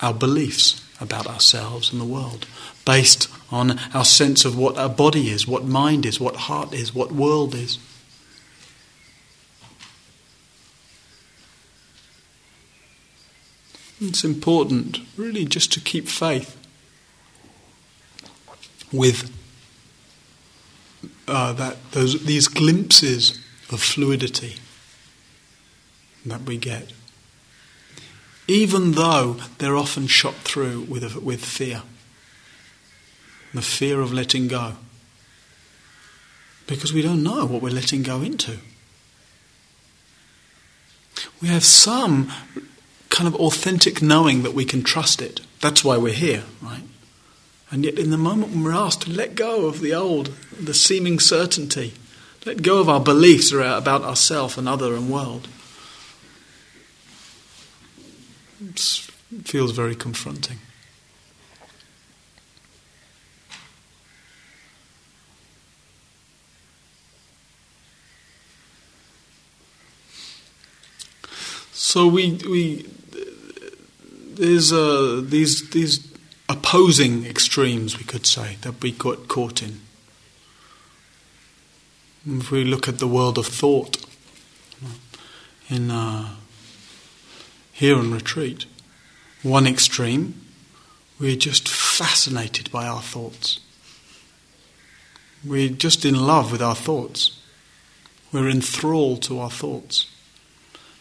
our 0.00 0.12
beliefs, 0.12 0.82
about 1.00 1.26
ourselves 1.26 1.92
and 1.92 2.00
the 2.00 2.04
world, 2.04 2.46
based 2.84 3.28
on 3.52 3.78
our 3.94 4.04
sense 4.04 4.44
of 4.44 4.58
what 4.58 4.76
our 4.76 4.88
body 4.88 5.28
is, 5.28 5.46
what 5.46 5.64
mind 5.64 6.04
is, 6.04 6.18
what 6.18 6.36
heart 6.36 6.72
is, 6.72 6.94
what 6.94 7.12
world 7.12 7.54
is. 7.54 7.78
It's 14.00 14.24
important, 14.24 15.00
really, 15.16 15.46
just 15.46 15.72
to 15.72 15.80
keep 15.80 16.06
faith 16.08 16.56
with 18.92 19.32
uh, 21.26 21.52
that 21.54 21.76
those 21.92 22.24
these 22.24 22.46
glimpses 22.46 23.40
of 23.70 23.80
fluidity 23.80 24.56
that 26.24 26.42
we 26.42 26.56
get, 26.56 26.92
even 28.46 28.92
though 28.92 29.36
they're 29.58 29.76
often 29.76 30.06
shot 30.06 30.34
through 30.34 30.82
with 30.82 31.16
with 31.16 31.44
fear, 31.44 31.82
the 33.54 33.62
fear 33.62 34.00
of 34.00 34.12
letting 34.12 34.46
go, 34.46 34.74
because 36.66 36.92
we 36.92 37.00
don't 37.00 37.22
know 37.22 37.46
what 37.46 37.62
we're 37.62 37.70
letting 37.70 38.02
go 38.02 38.20
into. 38.20 38.58
We 41.40 41.48
have 41.48 41.64
some 41.64 42.30
kind 43.16 43.26
of 43.26 43.34
authentic 43.36 44.02
knowing 44.02 44.42
that 44.42 44.52
we 44.52 44.66
can 44.66 44.82
trust 44.82 45.22
it. 45.22 45.40
That's 45.62 45.82
why 45.82 45.96
we're 45.96 46.12
here, 46.12 46.42
right? 46.60 46.82
And 47.70 47.82
yet, 47.82 47.98
in 47.98 48.10
the 48.10 48.18
moment 48.18 48.52
when 48.52 48.62
we're 48.62 48.72
asked 48.72 49.02
to 49.02 49.10
let 49.10 49.34
go 49.34 49.64
of 49.64 49.80
the 49.80 49.94
old, 49.94 50.26
the 50.60 50.74
seeming 50.74 51.18
certainty, 51.18 51.94
let 52.44 52.60
go 52.60 52.78
of 52.78 52.90
our 52.90 53.00
beliefs 53.00 53.52
about 53.52 54.02
ourself 54.02 54.58
and 54.58 54.68
other 54.68 54.94
and 54.94 55.10
world, 55.10 55.48
it 58.62 58.78
feels 59.44 59.70
very 59.70 59.96
confronting. 59.96 60.58
So 71.72 72.06
we 72.06 72.32
we 72.46 72.86
there's 74.36 74.72
uh, 74.72 75.22
these 75.24 75.70
these 75.70 76.06
opposing 76.48 77.24
extremes, 77.24 77.98
we 77.98 78.04
could 78.04 78.26
say, 78.26 78.56
that 78.60 78.82
we 78.82 78.92
got 78.92 79.28
caught 79.28 79.62
in. 79.62 79.80
If 82.26 82.50
we 82.50 82.64
look 82.64 82.88
at 82.88 82.98
the 82.98 83.06
world 83.06 83.38
of 83.38 83.46
thought 83.46 84.04
in 85.68 85.90
uh, 85.90 86.34
here 87.72 87.98
in 87.98 88.12
retreat, 88.12 88.66
one 89.42 89.66
extreme, 89.66 90.40
we're 91.18 91.36
just 91.36 91.68
fascinated 91.68 92.70
by 92.70 92.86
our 92.86 93.02
thoughts. 93.02 93.60
We're 95.44 95.68
just 95.68 96.04
in 96.04 96.26
love 96.26 96.50
with 96.52 96.62
our 96.62 96.74
thoughts. 96.74 97.40
We're 98.32 98.48
enthralled 98.48 99.22
to 99.22 99.38
our 99.38 99.50
thoughts. 99.50 100.10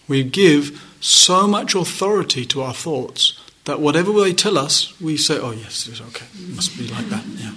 We 0.08 0.24
give 0.24 0.82
so 1.00 1.48
much 1.48 1.76
authority 1.76 2.46
to 2.46 2.62
our 2.62 2.74
thoughts 2.74 3.40
that 3.66 3.80
whatever 3.80 4.12
they 4.14 4.34
tell 4.34 4.58
us, 4.58 5.00
we 5.02 5.18
say, 5.18 5.40
oh, 5.40 5.52
yes, 5.52 5.88
it's 5.88 6.02
okay. 6.02 6.26
It 6.34 6.56
must 6.56 6.78
be 6.78 6.88
like 6.88 7.08
that. 7.08 7.24
Yeah. 7.26 7.54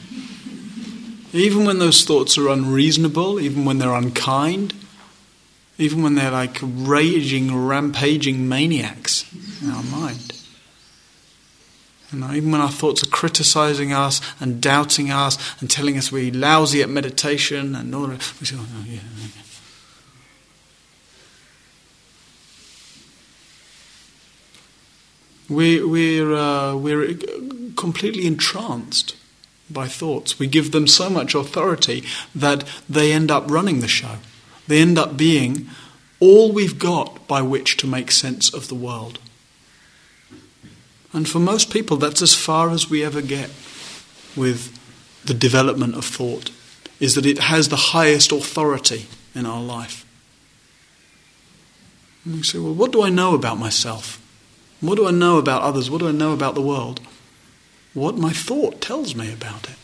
Even 1.33 1.67
when 1.67 1.79
those 1.79 2.05
thoughts 2.05 2.39
are 2.39 2.49
unreasonable, 2.49 3.39
even 3.39 3.67
when 3.67 3.79
they're 3.79 3.95
unkind, 3.95 4.75
even 5.77 6.03
when 6.03 6.15
they're 6.15 6.31
like 6.31 6.59
raging, 6.63 7.55
rampaging 7.55 8.49
maniacs 8.49 9.25
in 9.63 9.71
our 9.71 9.83
mind. 9.83 10.33
Know, 12.11 12.33
even 12.33 12.53
when 12.53 12.63
our 12.63 12.71
thoughts 12.71 13.03
are 13.03 13.11
criticizing 13.11 13.93
us 13.93 14.23
and 14.41 14.63
doubting 14.63 15.11
us 15.11 15.37
and 15.61 15.71
telling 15.71 15.99
us 15.99 16.11
we're 16.11 16.33
lousy 16.33 16.83
at 16.83 16.89
meditation 16.89 17.75
and 17.75 17.95
all 17.95 18.07
that, 18.07 18.33
we 18.41 18.47
say, 18.47 18.57
oh, 18.59 18.67
yeah, 18.87 18.95
yeah. 18.95 19.43
We, 25.49 25.83
we're, 25.83 26.35
uh, 26.35 26.77
we're 26.77 27.15
completely 27.77 28.27
entranced 28.27 29.17
by 29.71 29.87
thoughts. 29.87 30.39
We 30.39 30.47
give 30.47 30.73
them 30.73 30.87
so 30.87 31.09
much 31.09 31.35
authority 31.35 32.05
that 32.35 32.65
they 32.89 33.13
end 33.13 33.31
up 33.31 33.51
running 33.51 33.81
the 33.81 33.89
show. 33.89 34.17
They 34.67 34.81
end 34.81 34.99
up 34.99 35.17
being 35.17 35.69
all 36.21 36.53
we've 36.53 36.79
got 36.79 37.27
by 37.27 37.43
which 37.43 37.77
to 37.79 37.87
make 37.87 38.11
sense 38.11 38.53
of 38.53 38.69
the 38.69 38.75
world. 38.75 39.19
And 41.13 41.29
for 41.29 41.39
most 41.39 41.71
people, 41.73 41.97
that's 41.97 42.23
as 42.23 42.35
far 42.35 42.71
as 42.71 42.91
we 42.91 43.05
ever 43.05 43.23
get 43.23 43.51
with 44.37 44.75
the 45.25 45.35
development 45.35 45.95
of 45.95 46.05
thought, 46.05 46.51
is 47.01 47.15
that 47.15 47.27
it 47.27 47.39
has 47.39 47.69
the 47.69 47.77
highest 47.77 48.33
authority 48.33 49.07
in 49.35 49.47
our 49.47 49.63
life. 49.63 50.05
And 52.25 52.37
you 52.37 52.43
say, 52.43 52.59
well, 52.59 52.75
what 52.75 52.93
do 52.93 53.03
I 53.03 53.09
know 53.09 53.35
about 53.35 53.59
myself? 53.59 54.18
What 54.81 54.97
do 54.97 55.07
I 55.07 55.11
know 55.11 55.39
about 55.39 55.63
others? 55.63 55.91
What 55.91 55.99
do 55.99 56.09
I 56.09 56.13
know 56.13 56.33
about 56.33 56.55
the 56.55 56.63
world? 56.63 57.01
What 57.95 58.17
my 58.17 58.33
thought 58.33 58.81
tells 58.81 59.15
me 59.15 59.33
about 59.33 59.69
it. 59.69 59.77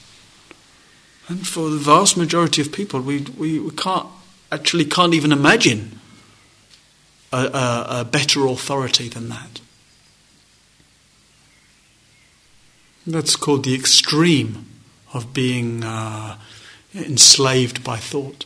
And 1.29 1.47
for 1.47 1.71
the 1.71 1.79
vast 1.79 2.17
majority 2.17 2.61
of 2.61 2.71
people, 2.71 3.01
we, 3.01 3.23
we, 3.37 3.59
we 3.59 3.71
can't 3.71 4.07
actually 4.53 4.85
can't 4.85 5.15
even 5.15 5.33
imagine 5.33 5.99
a, 7.33 7.39
a, 7.39 7.87
a 8.01 8.05
better 8.05 8.47
authority 8.47 9.09
than 9.09 9.29
that. 9.31 9.61
That's 13.07 13.37
called 13.37 13.65
the 13.65 13.75
extreme 13.75 14.67
of 15.13 15.35
being 15.35 15.83
uh, 15.83 16.39
enslaved 16.95 17.83
by 17.83 17.97
thought. 17.97 18.45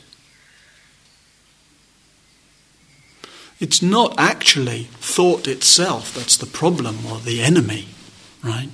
It's 3.60 3.82
not 3.82 4.14
actually 4.18 4.84
thought 5.00 5.48
itself 5.48 6.14
that's 6.14 6.36
the 6.36 6.46
problem 6.46 7.04
or 7.06 7.18
the 7.18 7.42
enemy, 7.42 7.88
right? 8.42 8.68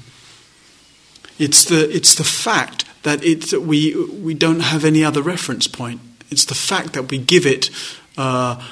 It's 1.38 1.64
the, 1.64 1.88
it's 1.94 2.14
the 2.14 2.24
fact 2.24 2.84
that, 3.02 3.24
it, 3.24 3.52
we, 3.52 3.94
we 3.96 4.34
don't 4.34 4.60
have 4.60 4.84
any 4.84 5.04
other 5.04 5.22
reference 5.22 5.66
point. 5.66 6.00
It's 6.30 6.44
the 6.44 6.54
fact 6.54 6.92
that 6.92 7.10
we 7.10 7.18
give 7.18 7.46
it 7.46 7.70
uh, 8.16 8.62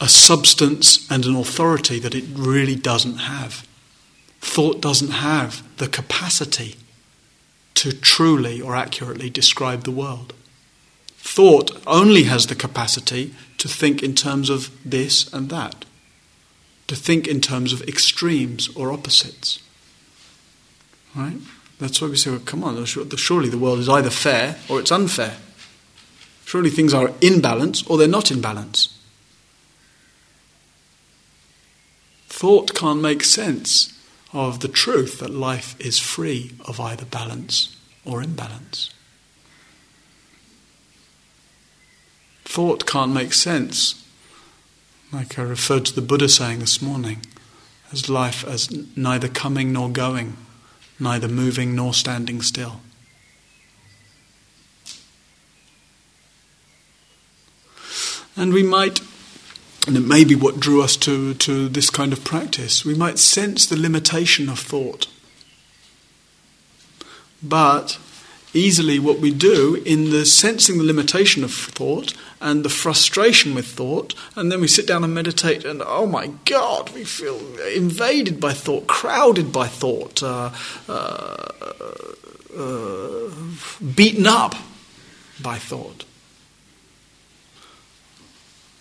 a 0.00 0.08
substance 0.08 1.10
and 1.10 1.24
an 1.24 1.36
authority 1.36 1.98
that 1.98 2.14
it 2.14 2.24
really 2.32 2.76
doesn't 2.76 3.18
have. 3.18 3.66
Thought 4.40 4.80
doesn't 4.80 5.10
have 5.10 5.62
the 5.78 5.88
capacity 5.88 6.76
to 7.74 7.92
truly 7.92 8.60
or 8.60 8.76
accurately 8.76 9.30
describe 9.30 9.82
the 9.82 9.90
world. 9.90 10.34
Thought 11.30 11.70
only 11.86 12.24
has 12.24 12.46
the 12.46 12.56
capacity 12.56 13.34
to 13.58 13.68
think 13.68 14.02
in 14.02 14.14
terms 14.14 14.50
of 14.50 14.70
this 14.84 15.32
and 15.32 15.50
that, 15.50 15.84
to 16.88 16.96
think 16.96 17.28
in 17.28 17.40
terms 17.40 17.72
of 17.72 17.82
extremes 17.82 18.68
or 18.74 18.90
opposites. 18.90 19.62
Right? 21.14 21.36
That's 21.78 22.00
why 22.00 22.08
we 22.08 22.16
say, 22.16 22.30
well, 22.30 22.40
come 22.40 22.64
on, 22.64 22.82
surely 22.84 23.50
the 23.50 23.58
world 23.58 23.78
is 23.78 23.88
either 23.88 24.10
fair 24.10 24.56
or 24.68 24.80
it's 24.80 24.90
unfair. 24.90 25.36
Surely 26.44 26.70
things 26.70 26.94
are 26.94 27.12
in 27.20 27.40
balance 27.40 27.86
or 27.86 27.98
they're 27.98 28.08
not 28.08 28.32
in 28.32 28.40
balance. 28.40 28.98
Thought 32.28 32.74
can't 32.74 33.02
make 33.02 33.22
sense 33.22 33.92
of 34.32 34.60
the 34.60 34.68
truth 34.68 35.20
that 35.20 35.30
life 35.30 35.78
is 35.78 36.00
free 36.00 36.52
of 36.64 36.80
either 36.80 37.04
balance 37.04 37.76
or 38.04 38.22
imbalance. 38.22 38.94
Thought 42.48 42.86
can't 42.86 43.12
make 43.12 43.34
sense. 43.34 44.02
Like 45.12 45.38
I 45.38 45.42
referred 45.42 45.84
to 45.84 45.94
the 45.94 46.00
Buddha 46.00 46.30
saying 46.30 46.60
this 46.60 46.80
morning, 46.80 47.18
as 47.92 48.08
life 48.08 48.42
as 48.42 48.70
neither 48.96 49.28
coming 49.28 49.70
nor 49.70 49.90
going, 49.90 50.38
neither 50.98 51.28
moving 51.28 51.76
nor 51.76 51.92
standing 51.92 52.40
still. 52.40 52.80
And 58.34 58.54
we 58.54 58.62
might, 58.62 59.00
and 59.86 59.96
it 59.98 60.06
may 60.06 60.24
be 60.24 60.34
what 60.34 60.58
drew 60.58 60.82
us 60.82 60.96
to, 60.98 61.34
to 61.34 61.68
this 61.68 61.90
kind 61.90 62.14
of 62.14 62.24
practice, 62.24 62.82
we 62.82 62.94
might 62.94 63.18
sense 63.18 63.66
the 63.66 63.76
limitation 63.76 64.48
of 64.48 64.58
thought. 64.58 65.06
But 67.42 67.98
easily, 68.54 68.98
what 68.98 69.18
we 69.18 69.30
do 69.32 69.82
in 69.84 70.10
the 70.10 70.24
sensing 70.24 70.78
the 70.78 70.84
limitation 70.84 71.44
of 71.44 71.52
thought 71.52 72.14
and 72.40 72.64
the 72.64 72.68
frustration 72.68 73.54
with 73.54 73.66
thought, 73.66 74.14
and 74.36 74.50
then 74.50 74.60
we 74.60 74.68
sit 74.68 74.86
down 74.86 75.04
and 75.04 75.14
meditate, 75.14 75.64
and 75.64 75.82
oh 75.84 76.06
my 76.06 76.28
God, 76.44 76.90
we 76.90 77.04
feel 77.04 77.38
invaded 77.74 78.40
by 78.40 78.52
thought, 78.52 78.86
crowded 78.86 79.52
by 79.52 79.66
thought, 79.66 80.22
uh, 80.22 80.50
uh, 80.88 81.48
uh, 82.56 83.30
beaten 83.94 84.26
up 84.26 84.54
by 85.42 85.58
thought. 85.58 86.04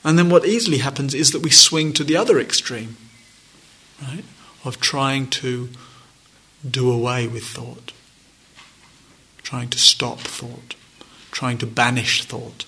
And 0.03 0.17
then 0.17 0.29
what 0.29 0.45
easily 0.45 0.77
happens 0.77 1.13
is 1.13 1.31
that 1.31 1.41
we 1.41 1.49
swing 1.49 1.91
to 1.93 2.03
the 2.03 2.15
other 2.15 2.39
extreme, 2.39 2.95
right, 4.01 4.23
of 4.63 4.79
trying 4.79 5.27
to 5.29 5.69
do 6.69 6.91
away 6.91 7.27
with 7.27 7.43
thought, 7.43 7.91
trying 9.47 9.69
to 9.69 9.79
stop 9.79 10.19
thought, 10.19 10.75
trying 11.31 11.57
to 11.57 11.65
banish 11.65 12.25
thought. 12.25 12.65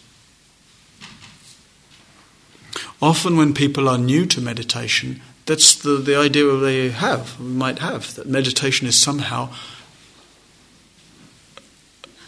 Often, 3.02 3.36
when 3.36 3.54
people 3.54 3.90
are 3.90 3.98
new 3.98 4.26
to 4.28 4.40
meditation, 4.40 5.20
that's 5.46 5.76
the, 5.76 5.98
the 5.98 6.16
idea 6.16 6.46
they 6.56 6.90
have, 6.90 7.38
might 7.38 7.80
have, 7.80 8.16
that 8.16 8.28
meditation 8.28 8.88
is 8.88 8.98
somehow, 8.98 9.50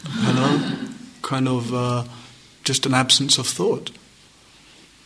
hello, 0.03 0.89
kind 1.21 1.47
of 1.47 1.73
uh, 1.73 2.03
just 2.65 2.85
an 2.85 2.93
absence 2.93 3.37
of 3.37 3.47
thought. 3.47 3.89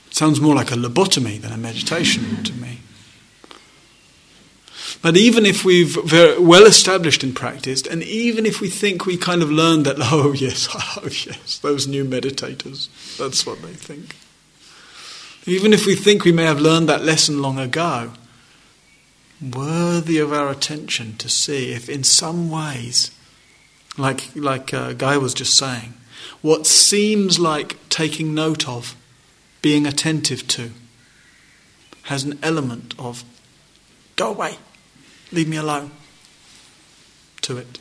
It 0.08 0.16
sounds 0.16 0.42
more 0.42 0.56
like 0.56 0.72
a 0.72 0.76
lobotomy 0.76 1.40
than 1.40 1.52
a 1.52 1.58
meditation 1.58 2.44
to 2.46 2.54
me. 2.54 2.80
But 5.02 5.18
even 5.18 5.46
if 5.46 5.64
we've 5.64 5.96
well 6.12 6.66
established 6.66 7.24
in 7.24 7.34
practice, 7.34 7.86
and 7.86 8.02
even 8.04 8.46
if 8.46 8.62
we 8.62 8.70
think 8.70 9.06
we 9.06 9.18
kind 9.18 9.44
of 9.44 9.52
learned 9.52 9.86
that, 9.86 9.98
oh 10.00 10.34
yes, 10.34 10.68
oh 10.74 11.04
yes, 11.04 11.60
those 11.60 11.88
new 11.88 12.06
meditators, 12.06 12.90
that's 13.18 13.46
what 13.46 13.62
they 13.62 13.74
think. 13.74 14.16
Even 15.48 15.74
if 15.74 15.86
we 15.86 15.96
think 15.96 16.24
we 16.24 16.32
may 16.32 16.46
have 16.46 16.60
learned 16.60 16.90
that 16.90 17.04
lesson 17.04 17.42
long 17.42 17.60
ago, 17.60 18.14
worthy 19.42 20.18
of 20.18 20.34
our 20.34 20.50
attention 20.50 21.16
to 21.18 21.30
see 21.30 21.72
if 21.72 21.88
in 21.88 22.04
some 22.04 22.50
ways, 22.50 23.12
like, 23.98 24.36
like 24.36 24.74
uh, 24.74 24.94
Guy 24.94 25.18
was 25.18 25.34
just 25.34 25.56
saying, 25.56 25.94
what 26.42 26.66
seems 26.66 27.40
like 27.40 27.78
taking 27.90 28.34
note 28.34 28.68
of, 28.68 28.96
being 29.62 29.86
attentive 29.86 30.48
to, 30.48 30.72
has 32.04 32.24
an 32.24 32.40
element 32.42 32.94
of 32.98 33.24
go 34.16 34.30
away, 34.30 34.58
leave 35.32 35.48
me 35.48 35.58
alone 35.58 35.92
to 37.42 37.58
it. 37.58 37.80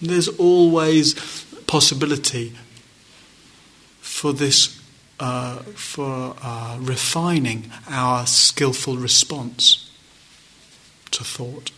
There's 0.00 0.28
always 0.28 1.14
possibility 1.66 2.52
for 4.00 4.32
this 4.32 4.80
uh, 5.20 5.56
for 5.74 6.34
uh, 6.42 6.78
refining 6.80 7.70
our 7.88 8.26
skillful 8.26 8.96
response 8.96 9.90
to 11.10 11.22
thought. 11.22 11.70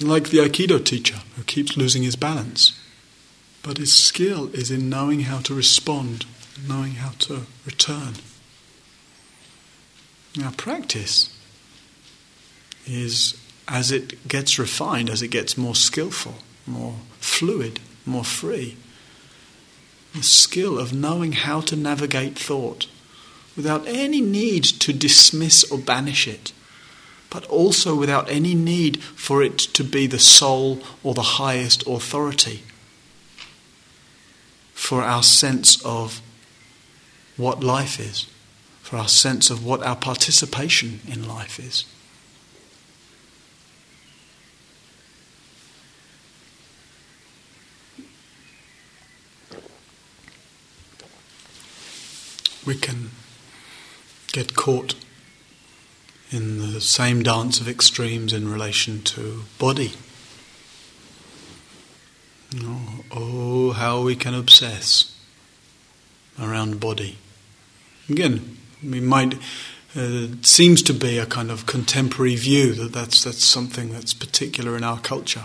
Like 0.00 0.30
the 0.30 0.38
Aikido 0.38 0.82
teacher 0.84 1.18
who 1.36 1.42
keeps 1.42 1.76
losing 1.76 2.04
his 2.04 2.16
balance, 2.16 2.78
but 3.62 3.78
his 3.78 3.92
skill 3.92 4.48
is 4.54 4.70
in 4.70 4.88
knowing 4.88 5.20
how 5.22 5.40
to 5.40 5.54
respond, 5.54 6.24
knowing 6.66 6.92
how 6.92 7.10
to 7.18 7.42
return. 7.66 8.14
Our 10.42 10.52
practice 10.52 11.36
is 12.86 13.36
as 13.66 13.90
it 13.90 14.26
gets 14.28 14.58
refined, 14.58 15.10
as 15.10 15.22
it 15.22 15.28
gets 15.28 15.56
more 15.56 15.74
skillful, 15.74 16.34
more 16.66 16.96
fluid, 17.20 17.80
more 18.04 18.24
free 18.24 18.76
the 20.14 20.22
skill 20.22 20.78
of 20.78 20.92
knowing 20.92 21.32
how 21.32 21.60
to 21.60 21.76
navigate 21.76 22.38
thought 22.38 22.86
without 23.56 23.86
any 23.86 24.20
need 24.20 24.64
to 24.64 24.92
dismiss 24.92 25.70
or 25.70 25.78
banish 25.78 26.26
it, 26.26 26.52
but 27.28 27.44
also 27.46 27.94
without 27.94 28.28
any 28.28 28.54
need 28.54 29.02
for 29.02 29.42
it 29.42 29.58
to 29.58 29.84
be 29.84 30.06
the 30.06 30.18
sole 30.18 30.80
or 31.02 31.14
the 31.14 31.22
highest 31.22 31.86
authority 31.86 32.62
for 34.72 35.02
our 35.02 35.22
sense 35.22 35.84
of 35.84 36.20
what 37.36 37.62
life 37.62 38.00
is, 38.00 38.26
for 38.90 38.96
our 38.96 39.06
sense 39.06 39.50
of 39.50 39.64
what 39.64 39.84
our 39.84 39.94
participation 39.94 40.98
in 41.06 41.28
life 41.28 41.60
is. 41.60 41.84
we 52.66 52.74
can 52.74 53.10
get 54.32 54.54
caught 54.54 54.94
in 56.30 56.72
the 56.72 56.80
same 56.80 57.22
dance 57.22 57.60
of 57.60 57.68
extremes 57.68 58.32
in 58.32 58.48
relation 58.48 59.02
to 59.02 59.42
body. 59.58 59.92
oh, 62.60 63.04
oh 63.10 63.70
how 63.72 64.02
we 64.02 64.14
can 64.14 64.34
obsess 64.34 65.16
around 66.40 66.78
body. 66.78 67.18
Again, 68.08 68.59
we 68.82 69.00
might. 69.00 69.34
Uh, 69.96 70.30
it 70.30 70.46
seems 70.46 70.82
to 70.82 70.94
be 70.94 71.18
a 71.18 71.26
kind 71.26 71.50
of 71.50 71.66
contemporary 71.66 72.36
view 72.36 72.74
that 72.74 72.92
that's, 72.92 73.24
that's 73.24 73.44
something 73.44 73.92
that's 73.92 74.14
particular 74.14 74.76
in 74.76 74.84
our 74.84 75.00
culture. 75.00 75.44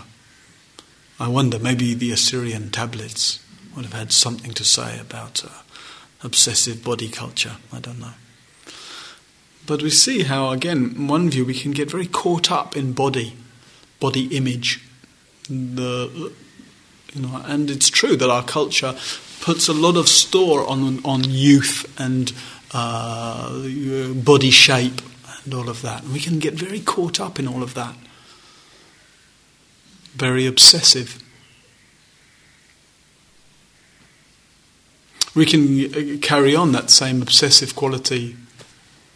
I 1.18 1.28
wonder, 1.28 1.58
maybe 1.58 1.94
the 1.94 2.12
Assyrian 2.12 2.70
tablets 2.70 3.40
would 3.74 3.84
have 3.84 3.94
had 3.94 4.12
something 4.12 4.52
to 4.52 4.64
say 4.64 5.00
about 5.00 5.44
uh, 5.44 5.48
obsessive 6.22 6.84
body 6.84 7.08
culture. 7.08 7.56
I 7.72 7.80
don't 7.80 7.98
know. 7.98 8.14
But 9.66 9.82
we 9.82 9.90
see 9.90 10.22
how, 10.22 10.50
again, 10.50 10.94
in 10.96 11.08
one 11.08 11.28
view, 11.28 11.44
we 11.44 11.54
can 11.54 11.72
get 11.72 11.90
very 11.90 12.06
caught 12.06 12.52
up 12.52 12.76
in 12.76 12.92
body, 12.92 13.36
body 13.98 14.26
image. 14.36 14.80
The, 15.48 16.32
you 17.12 17.22
know, 17.22 17.42
and 17.44 17.68
it's 17.68 17.90
true 17.90 18.16
that 18.16 18.30
our 18.30 18.44
culture 18.44 18.94
puts 19.40 19.68
a 19.68 19.72
lot 19.72 19.96
of 19.96 20.08
store 20.08 20.66
on 20.66 21.04
on 21.04 21.24
youth 21.24 21.84
and 21.98 22.32
uh, 22.76 24.12
body 24.14 24.50
shape 24.50 25.00
and 25.44 25.54
all 25.54 25.68
of 25.68 25.82
that. 25.82 26.02
And 26.02 26.12
we 26.12 26.20
can 26.20 26.38
get 26.38 26.54
very 26.54 26.80
caught 26.80 27.20
up 27.20 27.38
in 27.38 27.48
all 27.48 27.62
of 27.62 27.74
that. 27.74 27.94
Very 30.14 30.46
obsessive. 30.46 31.22
we 35.36 35.44
can 35.44 35.94
uh, 35.94 36.18
carry 36.20 36.56
on 36.56 36.72
that 36.72 36.90
same 36.90 37.20
obsessive 37.22 37.76
quality 37.76 38.36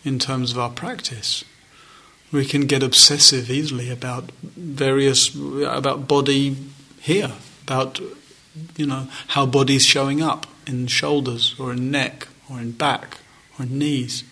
in 0.04 0.18
terms 0.18 0.52
of 0.52 0.58
our 0.58 0.70
practice. 0.70 1.42
We 2.30 2.44
can 2.44 2.66
get 2.66 2.82
obsessive 2.82 3.50
easily 3.50 3.90
about 3.90 4.30
various 4.42 5.34
about 5.34 6.06
body 6.06 6.56
here, 7.00 7.32
about 7.64 7.98
you 8.76 8.86
know 8.86 9.08
how 9.28 9.46
body's 9.46 9.84
showing 9.84 10.22
up 10.22 10.46
in 10.66 10.86
shoulders 10.86 11.56
or 11.58 11.72
in 11.72 11.90
neck 11.90 12.28
or 12.48 12.60
in 12.60 12.72
back 12.72 13.18
or 13.60 13.66
knees. 13.66 14.24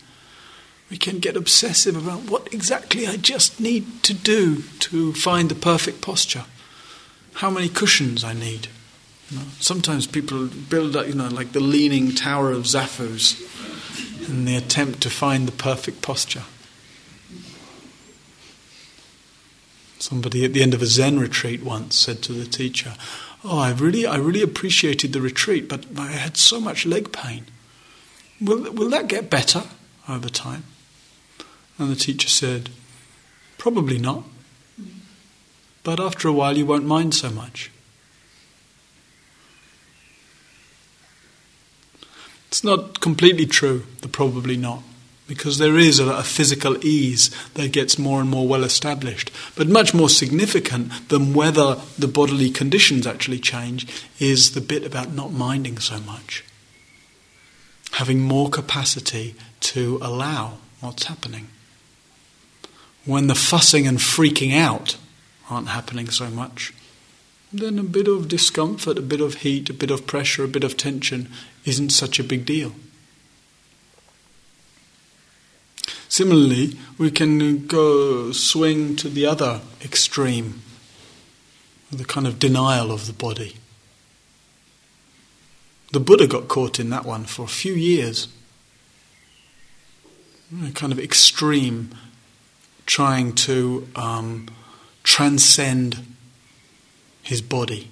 We 0.91 0.97
can 0.97 1.19
get 1.19 1.37
obsessive 1.37 1.97
about 1.97 2.31
what 2.31 2.53
exactly 2.53 3.07
I 3.07 3.17
just 3.17 3.61
need 3.61 4.03
to 4.05 4.15
do 4.15 4.63
to 4.81 5.13
find 5.13 5.51
the 5.51 5.55
perfect 5.55 6.01
posture. 6.01 6.47
How 7.35 7.51
many 7.51 7.69
cushions 7.69 8.25
I 8.25 8.33
need 8.33 8.69
know, 9.31 9.43
sometimes 9.61 10.07
people 10.07 10.47
build 10.47 10.97
up, 10.97 11.07
you 11.07 11.15
know, 11.15 11.29
like 11.29 11.53
the 11.53 11.61
leaning 11.61 12.15
tower 12.15 12.51
of 12.53 12.65
zafus 12.65 13.41
in 14.29 14.45
the 14.45 14.57
attempt 14.57 15.01
to 15.03 15.11
find 15.11 15.47
the 15.47 15.53
perfect 15.53 16.03
posture. 16.03 16.45
Somebody 19.99 20.45
at 20.45 20.53
the 20.53 20.63
end 20.63 20.75
of 20.75 20.83
a 20.83 20.87
Zen 20.87 21.19
retreat 21.19 21.63
once 21.63 21.97
said 21.97 22.23
to 22.23 22.33
the 22.33 22.47
teacher, 22.47 22.95
"Oh, 23.45 23.59
I 23.59 23.73
really, 23.73 24.07
I 24.07 24.17
really 24.17 24.43
appreciated 24.43 25.13
the 25.13 25.21
retreat, 25.21 25.69
but 25.69 25.87
I 25.97 26.13
had 26.13 26.37
so 26.37 26.61
much 26.61 26.87
leg 26.87 27.13
pain. 27.13 27.47
Will, 28.41 28.73
will 28.73 28.91
that 28.91 29.09
get 29.09 29.31
better 29.31 29.65
over 30.09 30.29
time?" 30.29 30.65
And 31.79 31.91
the 31.91 31.97
teacher 31.97 32.29
said, 32.29 32.71
"Probably 33.57 33.99
not, 33.99 34.25
but 35.83 36.01
after 36.01 36.29
a 36.29 36.33
while 36.33 36.57
you 36.57 36.67
won't 36.67 36.87
mind 36.87 37.15
so 37.15 37.31
much." 37.31 37.71
It's 42.49 42.65
not 42.65 43.01
completely 43.01 43.47
true, 43.47 43.85
the 44.01 44.09
probably 44.09 44.57
not, 44.57 44.83
because 45.27 45.59
there 45.59 45.79
is 45.79 45.99
a, 45.99 46.07
a, 46.07 46.23
physical 46.23 46.83
ease 46.85 47.31
that 47.55 47.73
gets 47.73 47.99
more 47.99 48.21
and 48.23 48.31
more 48.31 48.49
well 48.49 48.65
established. 48.65 49.31
But 49.55 49.69
much 49.69 49.93
more 49.93 50.09
significant 50.09 51.11
than 51.11 51.35
whether 51.35 51.77
the 51.99 52.09
bodily 52.09 52.51
conditions 52.51 53.07
actually 53.07 53.39
change 53.39 53.87
is 54.19 54.53
the 54.53 54.63
bit 54.63 54.85
about 54.85 55.13
not 55.13 55.31
minding 55.31 55.79
so 55.79 56.01
much. 56.01 56.43
Having 57.93 58.21
more 58.21 58.49
capacity 58.49 59.35
to 59.61 59.99
allow 60.03 60.59
what's 60.81 61.05
happening. 61.05 61.49
When 63.05 63.27
the 63.27 63.35
fussing 63.35 63.87
and 63.87 63.99
freaking 63.99 64.55
out 64.55 64.97
aren't 65.51 65.69
happening 65.69 66.11
so 66.11 66.29
much, 66.29 66.73
then 67.53 67.79
a 67.79 67.83
bit 67.83 68.07
of 68.07 68.29
discomfort, 68.29 68.99
a 68.99 69.03
bit 69.03 69.21
of 69.21 69.37
heat, 69.37 69.71
a 69.71 69.75
bit 69.75 69.91
of 69.91 70.07
pressure, 70.07 70.45
a 70.45 70.49
bit 70.49 70.65
of 70.65 70.77
tension 70.77 71.29
isn't 71.65 71.91
such 71.91 72.19
a 72.19 72.25
big 72.25 72.45
deal. 72.45 72.75
Similarly, 76.09 76.77
we 76.97 77.11
can 77.11 77.67
go 77.67 78.33
swing 78.33 78.97
to 78.97 79.09
the 79.09 79.27
other 79.27 79.61
extreme, 79.83 80.63
the 81.91 82.05
kind 82.05 82.27
of 82.27 82.39
denial 82.39 82.91
of 82.91 83.07
the 83.07 83.13
body. 83.13 83.57
The 85.93 86.01
Buddha 86.01 86.27
got 86.27 86.49
caught 86.49 86.79
in 86.79 86.91
that 86.91 87.07
one 87.07 87.25
for 87.25 87.43
a 87.43 87.49
few 87.49 87.73
years. 87.73 88.29
kind 90.75 90.93
of 90.93 90.99
extreme, 90.99 91.95
trying 92.85 93.35
to 93.35 93.89
um, 93.97 94.49
transcend 95.03 96.05
his 97.23 97.41
body. 97.41 97.91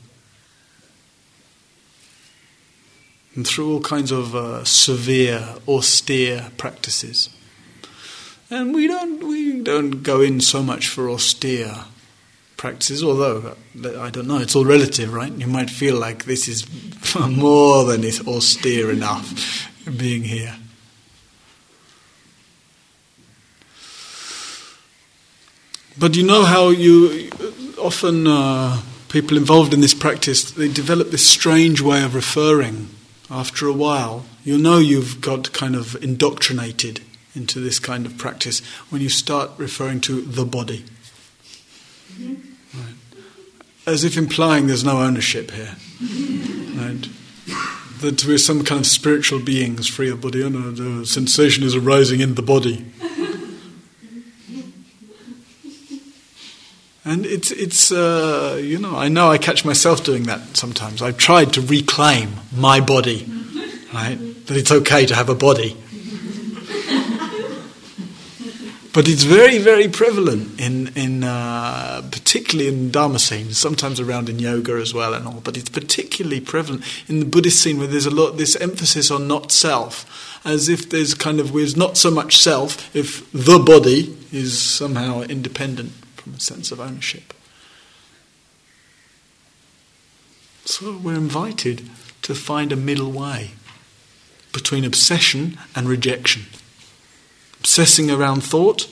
And 3.34 3.46
through 3.46 3.72
all 3.72 3.80
kinds 3.80 4.10
of 4.10 4.34
uh, 4.34 4.64
severe, 4.64 5.56
austere 5.66 6.50
practices. 6.56 7.30
And 8.50 8.74
we 8.74 8.86
don't, 8.86 9.22
we 9.22 9.60
don't 9.60 10.02
go 10.02 10.20
in 10.20 10.40
so 10.40 10.62
much 10.62 10.88
for 10.88 11.10
austere 11.10 11.84
practices, 12.56 13.02
although 13.02 13.56
I 13.98 14.10
don't 14.10 14.26
know, 14.26 14.38
it's 14.38 14.56
all 14.56 14.64
relative, 14.64 15.12
right? 15.12 15.32
You 15.32 15.46
might 15.46 15.70
feel 15.70 15.98
like 15.98 16.24
this 16.24 16.48
is 16.48 16.66
more 17.28 17.84
than 17.84 18.04
is 18.04 18.26
austere 18.26 18.90
enough 18.90 19.70
being 19.96 20.24
here. 20.24 20.56
But 25.98 26.14
you 26.14 26.24
know 26.24 26.44
how 26.44 26.68
you 26.68 27.30
often 27.78 28.26
uh, 28.26 28.82
people 29.08 29.36
involved 29.36 29.72
in 29.72 29.80
this 29.80 29.94
practice 29.94 30.50
they 30.50 30.68
develop 30.68 31.10
this 31.10 31.26
strange 31.26 31.80
way 31.80 32.02
of 32.02 32.14
referring. 32.14 32.88
After 33.30 33.66
a 33.66 33.72
while, 33.72 34.24
you 34.44 34.56
know 34.56 34.78
you've 34.78 35.20
got 35.20 35.52
kind 35.52 35.74
of 35.74 35.96
indoctrinated 36.02 37.00
into 37.34 37.60
this 37.60 37.78
kind 37.78 38.06
of 38.06 38.16
practice 38.16 38.60
when 38.88 39.02
you 39.02 39.08
start 39.08 39.50
referring 39.56 40.00
to 40.02 40.20
the 40.20 40.44
body. 40.44 40.84
Right. 42.18 42.94
As 43.86 44.04
if 44.04 44.16
implying 44.16 44.66
there's 44.66 44.84
no 44.84 45.00
ownership 45.00 45.50
here. 45.50 45.76
Right. 46.76 47.08
That 48.00 48.22
we're 48.26 48.36
some 48.36 48.62
kind 48.62 48.82
of 48.82 48.86
spiritual 48.86 49.40
beings 49.40 49.88
free 49.88 50.10
of 50.10 50.20
body, 50.20 50.42
and 50.42 50.76
the 50.76 51.06
sensation 51.06 51.64
is 51.64 51.74
arising 51.74 52.20
in 52.20 52.34
the 52.34 52.42
body. 52.42 52.84
And 57.06 57.24
it's, 57.24 57.52
it's 57.52 57.92
uh, 57.92 58.60
you 58.60 58.78
know, 58.78 58.96
I 58.96 59.06
know 59.08 59.30
I 59.30 59.38
catch 59.38 59.64
myself 59.64 60.02
doing 60.02 60.24
that 60.24 60.56
sometimes. 60.56 61.00
I've 61.00 61.16
tried 61.16 61.52
to 61.52 61.60
reclaim 61.60 62.30
my 62.54 62.80
body, 62.80 63.24
right? 63.94 64.18
That 64.46 64.56
it's 64.56 64.72
okay 64.72 65.06
to 65.06 65.14
have 65.14 65.28
a 65.28 65.34
body. 65.34 65.76
But 68.96 69.08
it's 69.08 69.24
very, 69.24 69.58
very 69.58 69.88
prevalent 69.88 70.58
in, 70.58 70.88
in 70.96 71.22
uh, 71.22 72.00
particularly 72.10 72.70
in 72.70 72.90
Dharma 72.90 73.18
scenes, 73.18 73.58
sometimes 73.58 74.00
around 74.00 74.30
in 74.30 74.38
yoga 74.38 74.72
as 74.72 74.94
well 74.94 75.12
and 75.12 75.26
all. 75.26 75.40
But 75.44 75.58
it's 75.58 75.68
particularly 75.68 76.40
prevalent 76.40 76.82
in 77.06 77.20
the 77.20 77.26
Buddhist 77.26 77.62
scene 77.62 77.76
where 77.76 77.88
there's 77.88 78.06
a 78.06 78.10
lot 78.10 78.38
this 78.38 78.56
emphasis 78.56 79.10
on 79.10 79.28
not 79.28 79.52
self, 79.52 80.40
as 80.46 80.70
if 80.70 80.88
there's 80.88 81.12
kind 81.12 81.40
of 81.40 81.52
there's 81.52 81.76
not 81.76 81.98
so 81.98 82.10
much 82.10 82.38
self 82.38 82.96
if 82.96 83.30
the 83.32 83.58
body 83.58 84.16
is 84.32 84.58
somehow 84.58 85.20
independent 85.20 85.92
from 86.14 86.32
a 86.32 86.40
sense 86.40 86.72
of 86.72 86.80
ownership. 86.80 87.34
So 90.64 90.96
we're 90.96 91.16
invited 91.16 91.82
to 92.22 92.34
find 92.34 92.72
a 92.72 92.76
middle 92.76 93.12
way 93.12 93.50
between 94.54 94.86
obsession 94.86 95.58
and 95.74 95.86
rejection. 95.86 96.46
Obsessing 97.66 98.12
around 98.12 98.44
thought, 98.44 98.88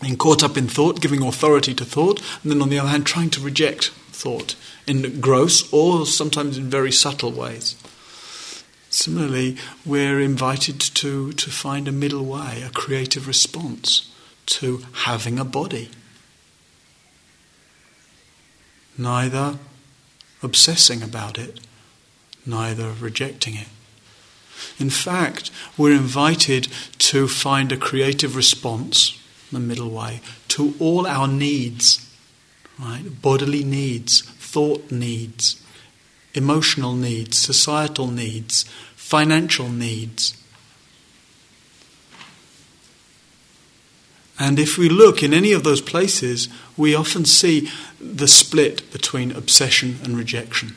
being 0.00 0.16
caught 0.16 0.42
up 0.42 0.56
in 0.56 0.68
thought, 0.68 1.02
giving 1.02 1.22
authority 1.22 1.74
to 1.74 1.84
thought, 1.84 2.18
and 2.42 2.50
then 2.50 2.62
on 2.62 2.70
the 2.70 2.78
other 2.78 2.88
hand, 2.88 3.04
trying 3.04 3.28
to 3.28 3.42
reject 3.42 3.90
thought 4.10 4.56
in 4.86 5.20
gross 5.20 5.70
or 5.70 6.06
sometimes 6.06 6.56
in 6.56 6.70
very 6.70 6.90
subtle 6.90 7.30
ways. 7.30 7.76
Similarly, 8.88 9.58
we're 9.84 10.18
invited 10.18 10.80
to, 10.80 11.32
to 11.34 11.50
find 11.50 11.86
a 11.86 11.92
middle 11.92 12.24
way, 12.24 12.62
a 12.62 12.70
creative 12.70 13.28
response 13.28 14.10
to 14.46 14.82
having 15.04 15.38
a 15.38 15.44
body 15.44 15.90
neither 18.96 19.58
obsessing 20.42 21.02
about 21.02 21.36
it, 21.38 21.60
neither 22.46 22.92
rejecting 22.98 23.56
it. 23.56 23.68
In 24.78 24.90
fact, 24.90 25.50
we're 25.76 25.92
invited 25.92 26.68
to 26.98 27.28
find 27.28 27.72
a 27.72 27.76
creative 27.76 28.36
response, 28.36 29.20
the 29.52 29.60
middle 29.60 29.90
way, 29.90 30.20
to 30.48 30.74
all 30.78 31.06
our 31.06 31.28
needs, 31.28 32.10
right? 32.78 33.04
Bodily 33.22 33.64
needs, 33.64 34.22
thought 34.22 34.90
needs, 34.90 35.62
emotional 36.34 36.94
needs, 36.94 37.38
societal 37.38 38.08
needs, 38.08 38.64
financial 38.96 39.68
needs. 39.68 40.36
And 44.38 44.58
if 44.58 44.76
we 44.76 44.88
look 44.88 45.22
in 45.22 45.32
any 45.32 45.52
of 45.52 45.62
those 45.62 45.80
places, 45.80 46.48
we 46.76 46.94
often 46.94 47.24
see 47.24 47.70
the 48.00 48.26
split 48.26 48.90
between 48.92 49.30
obsession 49.30 50.00
and 50.02 50.16
rejection. 50.16 50.74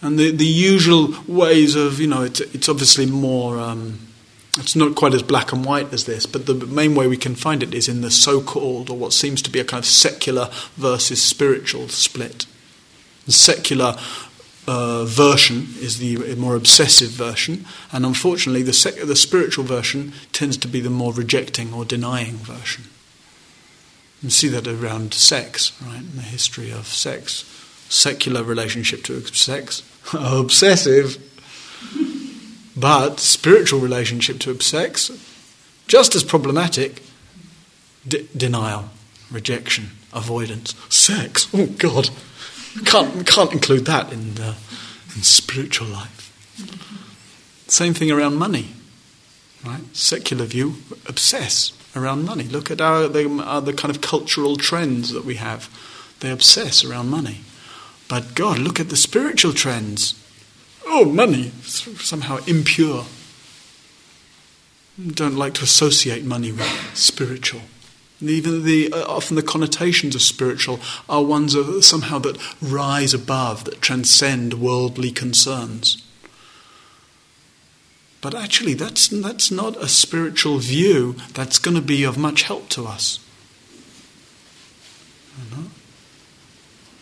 And 0.00 0.18
the, 0.18 0.30
the 0.30 0.46
usual 0.46 1.14
ways 1.26 1.74
of, 1.74 2.00
you 2.00 2.06
know, 2.06 2.22
it's, 2.22 2.40
it's 2.40 2.68
obviously 2.68 3.06
more, 3.06 3.58
um, 3.58 3.98
it's 4.56 4.76
not 4.76 4.94
quite 4.94 5.14
as 5.14 5.22
black 5.22 5.52
and 5.52 5.64
white 5.64 5.92
as 5.92 6.04
this, 6.04 6.24
but 6.24 6.46
the 6.46 6.54
main 6.54 6.94
way 6.94 7.08
we 7.08 7.16
can 7.16 7.34
find 7.34 7.62
it 7.62 7.74
is 7.74 7.88
in 7.88 8.00
the 8.00 8.10
so 8.10 8.40
called, 8.40 8.90
or 8.90 8.96
what 8.96 9.12
seems 9.12 9.42
to 9.42 9.50
be 9.50 9.58
a 9.58 9.64
kind 9.64 9.80
of 9.80 9.86
secular 9.86 10.50
versus 10.76 11.20
spiritual 11.20 11.88
split. 11.88 12.46
The 13.26 13.32
secular 13.32 13.96
uh, 14.68 15.04
version 15.04 15.68
is 15.80 15.98
the 15.98 16.34
more 16.36 16.54
obsessive 16.54 17.10
version, 17.10 17.64
and 17.90 18.06
unfortunately, 18.06 18.62
the, 18.62 18.72
sec- 18.72 19.04
the 19.04 19.16
spiritual 19.16 19.64
version 19.64 20.12
tends 20.32 20.56
to 20.58 20.68
be 20.68 20.80
the 20.80 20.90
more 20.90 21.12
rejecting 21.12 21.72
or 21.72 21.84
denying 21.84 22.36
version. 22.36 22.84
You 24.22 24.30
see 24.30 24.48
that 24.48 24.66
around 24.66 25.14
sex, 25.14 25.72
right? 25.82 26.00
In 26.00 26.16
the 26.16 26.22
history 26.22 26.70
of 26.70 26.86
sex, 26.86 27.44
secular 27.88 28.42
relationship 28.42 29.02
to 29.04 29.20
sex, 29.26 29.82
obsessive, 30.12 31.18
but 32.76 33.18
spiritual 33.20 33.80
relationship 33.80 34.38
to 34.40 34.58
sex, 34.60 35.10
just 35.86 36.14
as 36.14 36.24
problematic. 36.24 37.02
denial, 38.36 38.88
rejection, 39.30 39.90
avoidance, 40.12 40.74
sex. 40.88 41.48
Oh 41.52 41.66
God, 41.66 42.10
can't 42.84 43.26
can't 43.26 43.52
include 43.52 43.84
that 43.86 44.12
in 44.12 44.34
the, 44.34 44.54
in 45.14 45.22
spiritual 45.22 45.88
life. 45.88 46.32
Same 47.66 47.92
thing 47.92 48.10
around 48.10 48.36
money, 48.36 48.68
right? 49.64 49.82
Secular 49.94 50.46
view, 50.46 50.76
obsess 51.06 51.72
around 51.94 52.24
money. 52.24 52.44
Look 52.44 52.70
at 52.70 52.80
our, 52.80 53.08
the, 53.08 53.28
uh, 53.30 53.60
the 53.60 53.72
kind 53.72 53.94
of 53.94 54.00
cultural 54.00 54.56
trends 54.56 55.12
that 55.12 55.24
we 55.24 55.34
have. 55.34 55.68
They 56.20 56.30
obsess 56.30 56.84
around 56.84 57.10
money. 57.10 57.40
But 58.08 58.34
God, 58.34 58.58
look 58.58 58.80
at 58.80 58.88
the 58.88 58.96
spiritual 58.96 59.52
trends. 59.52 60.14
Oh, 60.86 61.04
money, 61.04 61.52
somehow 61.62 62.38
impure. 62.46 63.04
Don't 65.06 65.36
like 65.36 65.54
to 65.54 65.64
associate 65.64 66.24
money 66.24 66.50
with 66.50 66.66
spiritual. 66.94 67.60
even 68.20 68.64
the 68.64 68.92
uh, 68.92 69.04
often 69.06 69.36
the 69.36 69.42
connotations 69.42 70.14
of 70.14 70.22
spiritual 70.22 70.80
are 71.08 71.22
ones 71.22 71.54
of 71.54 71.84
somehow 71.84 72.18
that 72.20 72.38
rise 72.60 73.14
above, 73.14 73.64
that 73.64 73.80
transcend 73.80 74.54
worldly 74.54 75.10
concerns. 75.10 76.02
But 78.20 78.34
actually, 78.34 78.74
that's, 78.74 79.08
that's 79.08 79.50
not 79.50 79.76
a 79.76 79.86
spiritual 79.86 80.58
view 80.58 81.14
that's 81.34 81.58
going 81.58 81.76
to 81.76 81.82
be 81.82 82.02
of 82.02 82.18
much 82.18 82.42
help 82.42 82.68
to 82.70 82.86
us. 82.86 83.20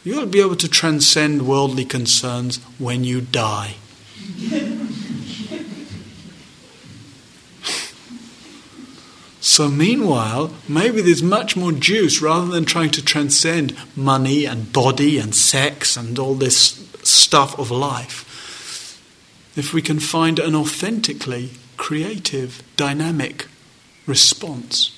You'll 0.07 0.27
be 0.27 0.41
able 0.41 0.55
to 0.55 0.69
transcend 0.69 1.49
worldly 1.49 1.85
concerns 1.85 2.59
when 2.79 3.03
you 3.03 3.21
die. 3.21 3.75
so, 9.41 9.69
meanwhile, 9.69 10.55
maybe 10.69 11.01
there's 11.01 11.25
much 11.25 11.57
more 11.57 11.73
juice 11.73 12.23
rather 12.23 12.47
than 12.47 12.65
trying 12.65 12.91
to 12.91 13.05
transcend 13.05 13.77
money 13.97 14.45
and 14.45 14.73
body 14.73 15.19
and 15.19 15.35
sex 15.35 15.97
and 15.97 16.17
all 16.21 16.35
this 16.35 16.89
stuff 17.03 17.59
of 17.59 17.73
life 17.73 18.23
if 19.57 19.75
we 19.75 19.83
can 19.83 19.99
find 19.99 20.39
an 20.39 20.55
authentically 20.55 21.51
creative, 21.77 22.63
dynamic 22.77 23.49
response. 24.07 24.96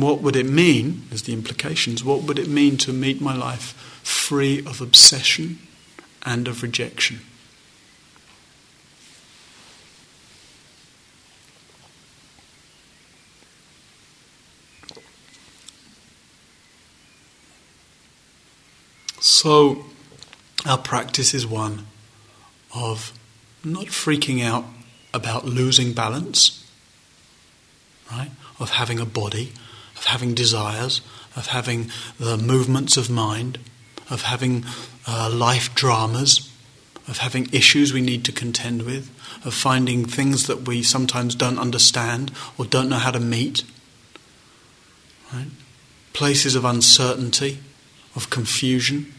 What 0.00 0.22
would 0.22 0.34
it 0.34 0.46
mean, 0.46 1.06
as 1.12 1.22
the 1.22 1.32
implications, 1.32 2.02
what 2.02 2.22
would 2.24 2.38
it 2.38 2.48
mean 2.48 2.76
to 2.78 2.92
meet 2.92 3.20
my 3.20 3.34
life 3.34 3.72
free 4.02 4.58
of 4.66 4.80
obsession 4.80 5.58
and 6.24 6.48
of 6.48 6.62
rejection? 6.62 7.20
So, 19.20 19.84
our 20.66 20.78
practice 20.78 21.34
is 21.34 21.46
one 21.46 21.86
of 22.74 23.12
not 23.62 23.86
freaking 23.86 24.42
out 24.42 24.64
about 25.14 25.44
losing 25.44 25.92
balance, 25.92 26.68
right? 28.10 28.30
Of 28.58 28.70
having 28.70 28.98
a 28.98 29.06
body, 29.06 29.52
of 29.96 30.04
having 30.04 30.34
desires, 30.34 31.00
of 31.36 31.48
having 31.48 31.90
the 32.18 32.36
movements 32.36 32.96
of 32.96 33.10
mind, 33.10 33.58
of 34.10 34.22
having 34.22 34.64
uh, 35.06 35.30
life 35.32 35.74
dramas, 35.74 36.50
of 37.06 37.18
having 37.18 37.48
issues 37.52 37.92
we 37.92 38.00
need 38.00 38.24
to 38.24 38.32
contend 38.32 38.82
with, 38.82 39.10
of 39.44 39.54
finding 39.54 40.04
things 40.04 40.46
that 40.46 40.66
we 40.66 40.82
sometimes 40.82 41.34
don't 41.34 41.58
understand 41.58 42.32
or 42.56 42.64
don't 42.64 42.88
know 42.88 42.96
how 42.96 43.10
to 43.10 43.20
meet. 43.20 43.64
Right? 45.32 45.48
Places 46.12 46.54
of 46.54 46.64
uncertainty, 46.64 47.58
of 48.14 48.30
confusion. 48.30 49.12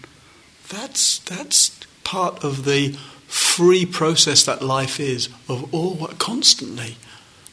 That's, 0.69 1.19
that's 1.19 1.79
part 2.03 2.43
of 2.43 2.65
the 2.65 2.97
free 3.27 3.85
process 3.85 4.45
that 4.45 4.61
life 4.61 4.99
is, 4.99 5.27
of 5.49 5.73
all 5.73 5.93
what 5.93 6.17
constantly 6.17 6.95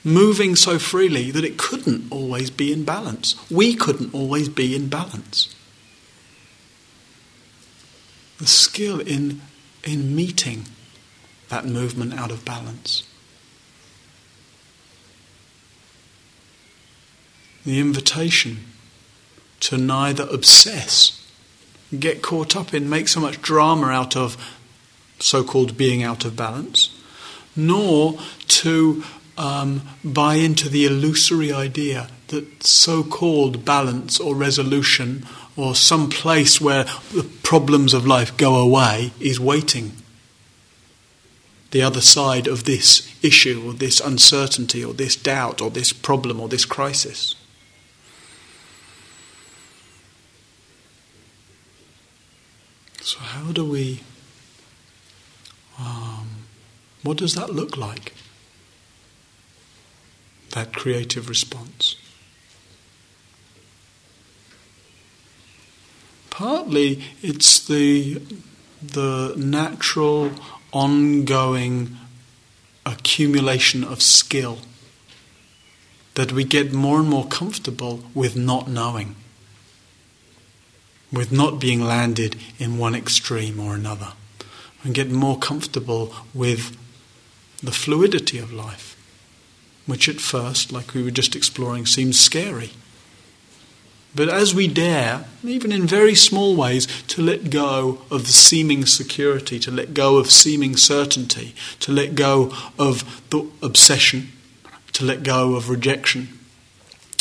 moving 0.04 0.56
so 0.56 0.78
freely 0.78 1.30
that 1.30 1.44
it 1.44 1.56
couldn't 1.56 2.10
always 2.10 2.50
be 2.50 2.72
in 2.72 2.84
balance. 2.84 3.34
We 3.50 3.74
couldn't 3.74 4.14
always 4.14 4.48
be 4.48 4.74
in 4.74 4.88
balance. 4.88 5.54
The 8.38 8.46
skill 8.46 9.00
in, 9.00 9.40
in 9.84 10.14
meeting 10.14 10.66
that 11.48 11.66
movement 11.66 12.14
out 12.14 12.30
of 12.30 12.44
balance. 12.44 13.04
The 17.64 17.78
invitation 17.78 18.64
to 19.60 19.78
neither 19.78 20.26
obsess, 20.28 21.24
get 21.96 22.20
caught 22.20 22.56
up 22.56 22.74
in, 22.74 22.90
make 22.90 23.06
so 23.06 23.20
much 23.20 23.40
drama 23.40 23.86
out 23.88 24.16
of 24.16 24.36
so 25.20 25.44
called 25.44 25.76
being 25.76 26.02
out 26.02 26.24
of 26.24 26.34
balance, 26.34 26.90
nor 27.54 28.18
to 28.48 29.04
um, 29.36 29.82
buy 30.04 30.34
into 30.34 30.68
the 30.68 30.84
illusory 30.84 31.52
idea 31.52 32.08
that 32.28 32.64
so 32.64 33.02
called 33.02 33.64
balance 33.64 34.18
or 34.18 34.34
resolution 34.34 35.26
or 35.56 35.74
some 35.74 36.08
place 36.08 36.60
where 36.60 36.84
the 37.12 37.28
problems 37.42 37.92
of 37.92 38.06
life 38.06 38.36
go 38.36 38.56
away 38.56 39.12
is 39.20 39.38
waiting. 39.38 39.92
The 41.70 41.82
other 41.82 42.00
side 42.00 42.46
of 42.46 42.64
this 42.64 43.08
issue 43.22 43.62
or 43.66 43.72
this 43.72 44.00
uncertainty 44.00 44.84
or 44.84 44.92
this 44.92 45.16
doubt 45.16 45.60
or 45.60 45.70
this 45.70 45.92
problem 45.92 46.40
or 46.40 46.48
this 46.48 46.64
crisis. 46.64 47.34
So, 53.00 53.18
how 53.18 53.52
do 53.52 53.64
we, 53.64 54.00
um, 55.78 56.28
what 57.02 57.16
does 57.16 57.34
that 57.34 57.50
look 57.50 57.76
like? 57.76 58.14
That 60.52 60.72
creative 60.72 61.28
response. 61.28 61.96
Partly 66.30 67.02
it's 67.20 67.66
the, 67.66 68.22
the 68.82 69.34
natural, 69.36 70.30
ongoing 70.72 71.96
accumulation 72.86 73.84
of 73.84 74.00
skill 74.00 74.58
that 76.14 76.32
we 76.32 76.44
get 76.44 76.72
more 76.72 77.00
and 77.00 77.08
more 77.08 77.26
comfortable 77.26 78.00
with 78.14 78.36
not 78.36 78.68
knowing, 78.68 79.14
with 81.12 81.30
not 81.32 81.60
being 81.60 81.82
landed 81.82 82.36
in 82.58 82.78
one 82.78 82.94
extreme 82.94 83.60
or 83.60 83.74
another, 83.74 84.12
and 84.82 84.94
get 84.94 85.10
more 85.10 85.38
comfortable 85.38 86.14
with 86.34 86.76
the 87.62 87.72
fluidity 87.72 88.38
of 88.38 88.52
life 88.52 88.91
which 89.86 90.08
at 90.08 90.20
first, 90.20 90.72
like 90.72 90.94
we 90.94 91.02
were 91.02 91.10
just 91.10 91.34
exploring, 91.34 91.86
seems 91.86 92.18
scary. 92.18 92.70
But 94.14 94.28
as 94.28 94.54
we 94.54 94.68
dare, 94.68 95.24
even 95.42 95.72
in 95.72 95.86
very 95.86 96.14
small 96.14 96.54
ways, 96.54 96.86
to 97.08 97.22
let 97.22 97.48
go 97.48 98.02
of 98.10 98.26
the 98.26 98.32
seeming 98.32 98.84
security, 98.84 99.58
to 99.60 99.70
let 99.70 99.94
go 99.94 100.18
of 100.18 100.30
seeming 100.30 100.76
certainty, 100.76 101.54
to 101.80 101.92
let 101.92 102.14
go 102.14 102.52
of 102.78 103.22
the 103.30 103.48
obsession, 103.62 104.32
to 104.92 105.04
let 105.04 105.22
go 105.22 105.54
of 105.54 105.70
rejection, 105.70 106.38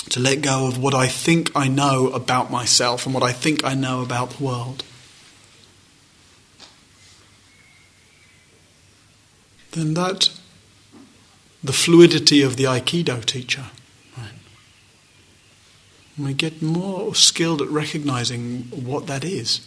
to 0.09 0.19
let 0.19 0.41
go 0.41 0.67
of 0.67 0.77
what 0.77 0.93
I 0.93 1.07
think 1.07 1.49
I 1.55 1.69
know 1.69 2.07
about 2.09 2.51
myself 2.51 3.05
and 3.05 3.15
what 3.15 3.23
I 3.23 3.31
think 3.31 3.63
I 3.63 3.73
know 3.73 4.01
about 4.01 4.31
the 4.31 4.43
world, 4.43 4.83
then 9.71 9.93
that 9.93 10.29
the 11.63 11.73
fluidity 11.73 12.41
of 12.41 12.57
the 12.57 12.63
Aikido 12.63 13.23
teacher. 13.23 13.65
Right? 14.17 14.31
We 16.17 16.33
get 16.33 16.61
more 16.61 17.13
skilled 17.13 17.61
at 17.61 17.69
recognizing 17.69 18.63
what 18.71 19.07
that 19.07 19.23
is. 19.23 19.65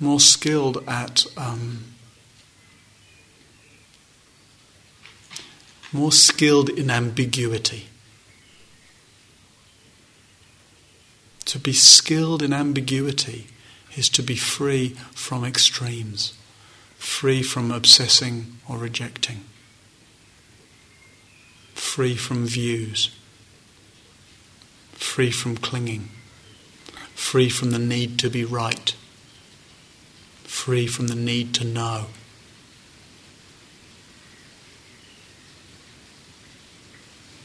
More 0.00 0.20
skilled 0.20 0.84
at 0.86 1.26
um, 1.36 1.84
more 5.92 6.12
skilled 6.12 6.68
in 6.68 6.90
ambiguity. 6.90 7.86
To 11.46 11.58
be 11.58 11.72
skilled 11.72 12.42
in 12.42 12.52
ambiguity 12.52 13.46
is 13.96 14.08
to 14.10 14.22
be 14.22 14.36
free 14.36 14.90
from 15.14 15.44
extremes 15.44 16.37
free 16.98 17.42
from 17.42 17.70
obsessing 17.70 18.58
or 18.68 18.76
rejecting, 18.76 19.44
free 21.74 22.16
from 22.16 22.44
views, 22.44 23.10
free 24.92 25.30
from 25.30 25.56
clinging, 25.56 26.08
free 27.14 27.48
from 27.48 27.70
the 27.70 27.78
need 27.78 28.18
to 28.18 28.28
be 28.28 28.44
right, 28.44 28.94
free 30.42 30.86
from 30.86 31.06
the 31.06 31.14
need 31.14 31.54
to 31.54 31.64
know. 31.64 32.06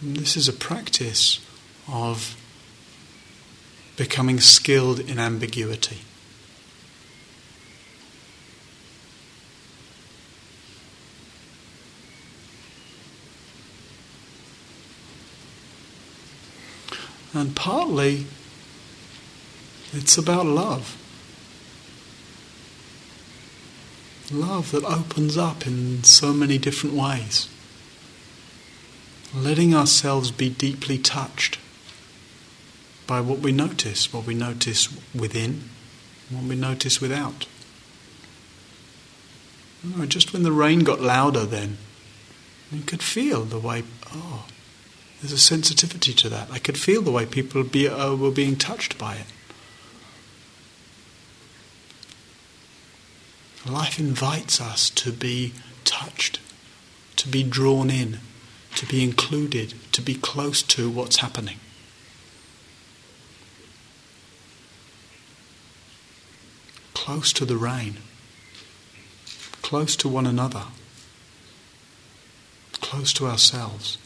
This 0.02 0.36
is 0.36 0.50
a 0.50 0.54
practice 0.54 1.40
of 1.88 2.36
becoming 3.96 4.40
skilled 4.40 5.00
in 5.00 5.20
ambiguity. 5.20 6.00
And 17.34 17.56
partly 17.56 18.26
it's 19.92 20.18
about 20.18 20.46
love. 20.46 20.98
Love 24.32 24.72
that 24.72 24.84
opens 24.84 25.38
up 25.38 25.68
in 25.68 26.04
so 26.04 26.34
many 26.34 26.58
different 26.58 26.96
ways. 26.96 27.50
Letting 29.36 29.76
ourselves 29.76 30.32
be 30.32 30.50
deeply 30.50 30.98
touched 30.98 31.60
by 33.06 33.20
what 33.20 33.40
we 33.40 33.52
notice, 33.52 34.14
what 34.14 34.26
we 34.26 34.34
notice 34.34 34.90
within, 35.14 35.70
what 36.30 36.44
we 36.44 36.56
notice 36.56 37.02
without. 37.02 37.46
Oh, 39.98 40.06
just 40.06 40.34
when 40.34 40.44
the 40.44 40.52
rain 40.52 40.80
got 40.80 41.02
louder, 41.02 41.46
then 41.46 41.78
you 42.72 42.82
could 42.82 43.04
feel 43.04 43.44
the 43.44 43.60
way, 43.60 43.84
oh, 44.14 44.46
there's 45.24 45.32
a 45.32 45.38
sensitivity 45.38 46.12
to 46.12 46.28
that. 46.28 46.52
I 46.52 46.60
could 46.60 46.78
feel 46.78 47.02
the 47.02 47.10
way 47.10 47.26
people 47.26 47.64
be, 47.64 47.88
uh, 47.88 48.14
were 48.14 48.30
being 48.30 48.58
touched 48.58 48.98
by 48.98 49.16
it. 49.16 49.26
Life 53.66 54.00
invites 54.00 54.60
us 54.60 54.90
to 54.90 55.14
be 55.14 55.54
touched, 55.86 56.42
to 57.16 57.30
be 57.30 57.42
drawn 57.42 57.90
in, 57.90 58.20
to 58.76 58.86
be 58.86 59.02
included, 59.02 59.76
to 59.94 60.02
be 60.02 60.16
close 60.16 60.62
to 60.64 60.90
what's 60.90 61.16
happening. 61.20 61.60
Close 66.94 67.32
to 67.32 67.46
the 67.46 67.56
rain, 67.56 67.96
close 69.62 69.96
to 69.96 70.10
one 70.10 70.26
another, 70.26 70.66
close 72.82 73.14
to 73.14 73.26
ourselves. 73.26 73.98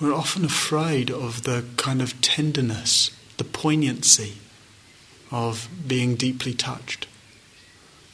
We're 0.00 0.14
often 0.14 0.46
afraid 0.46 1.10
of 1.10 1.42
the 1.42 1.64
kind 1.76 2.00
of 2.00 2.20
tenderness, 2.22 3.10
the 3.36 3.44
poignancy 3.44 4.38
of 5.30 5.68
being 5.86 6.14
deeply 6.14 6.54
touched. 6.54 7.06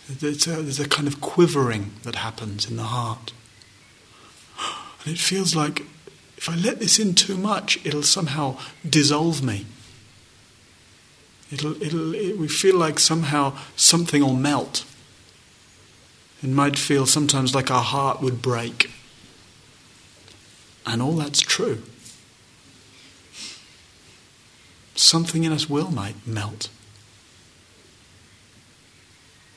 There's 0.08 0.46
a, 0.46 0.62
there's 0.62 0.80
a 0.80 0.88
kind 0.88 1.06
of 1.06 1.20
quivering 1.20 1.92
that 2.02 2.16
happens 2.16 2.68
in 2.68 2.76
the 2.76 2.84
heart. 2.84 3.32
And 5.04 5.14
it 5.14 5.20
feels 5.20 5.54
like 5.54 5.82
if 6.36 6.48
I 6.48 6.56
let 6.56 6.80
this 6.80 6.98
in 6.98 7.14
too 7.14 7.36
much, 7.36 7.78
it'll 7.84 8.02
somehow 8.02 8.58
dissolve 8.88 9.42
me. 9.42 9.66
It'll, 11.52 11.80
it'll, 11.80 12.14
it, 12.14 12.36
we 12.36 12.48
feel 12.48 12.76
like 12.76 12.98
somehow 12.98 13.56
something 13.76 14.22
will 14.22 14.34
melt. 14.34 14.84
It 16.42 16.50
might 16.50 16.76
feel 16.76 17.06
sometimes 17.06 17.54
like 17.54 17.70
our 17.70 17.82
heart 17.82 18.20
would 18.20 18.42
break. 18.42 18.90
And 20.86 21.02
all 21.02 21.16
that's 21.16 21.40
true. 21.40 21.82
Something 24.94 25.44
in 25.44 25.52
us 25.52 25.68
will 25.68 25.90
might 25.90 26.26
melt. 26.26 26.70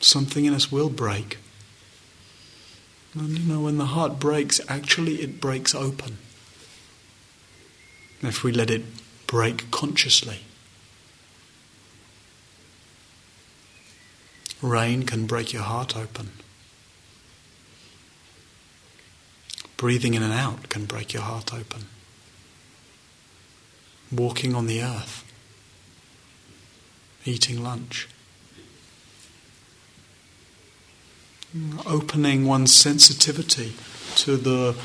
Something 0.02 0.46
in 0.46 0.54
us 0.54 0.72
will 0.72 0.90
break. 0.90 1.38
And 3.14 3.38
you 3.38 3.52
know, 3.52 3.62
when 3.62 3.78
the 3.78 3.86
heart 3.86 4.20
breaks, 4.20 4.60
actually 4.68 5.22
it 5.22 5.40
breaks 5.40 5.74
open. 5.74 6.18
If 8.22 8.44
we 8.44 8.52
let 8.52 8.70
it 8.70 8.84
break 9.28 9.72
consciously. 9.72 10.40
Rain 14.62 15.04
can 15.04 15.26
break 15.26 15.54
your 15.54 15.64
heart 15.64 15.96
open. 15.96 16.32
Breathing 19.80 20.14
in 20.14 20.22
and 20.24 20.34
out 20.34 20.68
can 20.68 20.84
break 20.84 21.14
your 21.14 21.22
heart 21.24 21.54
open. 21.54 21.86
Walking 24.12 24.54
on 24.54 24.68
the 24.68 24.82
earth, 24.82 25.24
eating 27.24 27.64
lunch, 27.64 28.10
opening 31.86 32.46
one's 32.46 32.74
sensitivity 32.74 33.72
to 34.18 34.36
the, 34.36 34.76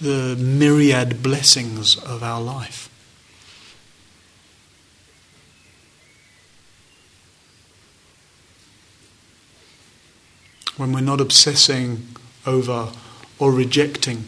the 0.00 0.34
myriad 0.34 1.22
blessings 1.22 1.96
of 1.96 2.24
our 2.24 2.40
life. 2.40 2.88
When 10.76 10.92
we're 10.92 11.02
not 11.02 11.20
obsessing 11.20 12.08
over 12.44 12.90
or 13.38 13.52
rejecting 13.52 14.24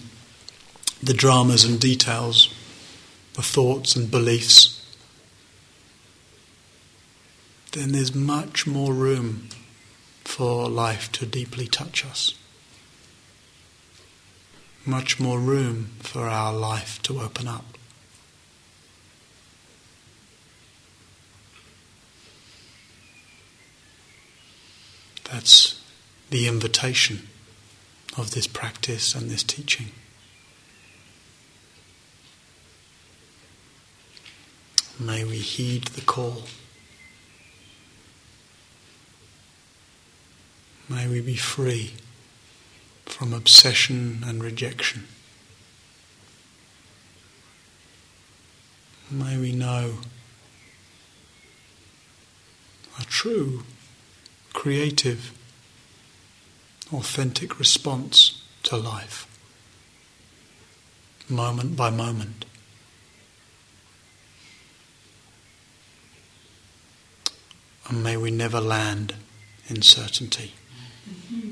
the 1.02 1.14
dramas 1.14 1.64
and 1.64 1.80
details, 1.80 2.54
the 3.34 3.42
thoughts 3.42 3.96
and 3.96 4.10
beliefs, 4.10 4.78
then 7.72 7.92
there's 7.92 8.14
much 8.14 8.66
more 8.66 8.92
room 8.92 9.48
for 10.24 10.68
life 10.68 11.10
to 11.12 11.26
deeply 11.26 11.66
touch 11.66 12.04
us. 12.04 12.34
Much 14.84 15.18
more 15.18 15.38
room 15.38 15.90
for 16.00 16.28
our 16.28 16.52
life 16.52 17.00
to 17.02 17.20
open 17.20 17.48
up. 17.48 17.64
That's 25.30 25.80
the 26.30 26.46
invitation 26.46 27.28
of 28.18 28.32
this 28.32 28.46
practice 28.46 29.14
and 29.14 29.30
this 29.30 29.42
teaching. 29.42 29.92
May 35.04 35.24
we 35.24 35.38
heed 35.38 35.88
the 35.88 36.00
call. 36.00 36.44
May 40.88 41.08
we 41.08 41.20
be 41.20 41.34
free 41.34 41.94
from 43.04 43.32
obsession 43.32 44.22
and 44.24 44.44
rejection. 44.44 45.08
May 49.10 49.38
we 49.38 49.52
know 49.52 49.98
a 53.00 53.04
true, 53.04 53.64
creative, 54.52 55.32
authentic 56.92 57.58
response 57.58 58.40
to 58.62 58.76
life, 58.76 59.26
moment 61.28 61.74
by 61.76 61.90
moment. 61.90 62.44
And 67.88 68.02
may 68.02 68.16
we 68.16 68.30
never 68.30 68.60
land 68.60 69.14
in 69.68 69.82
certainty. 69.82 70.52
Okay. 71.32 71.51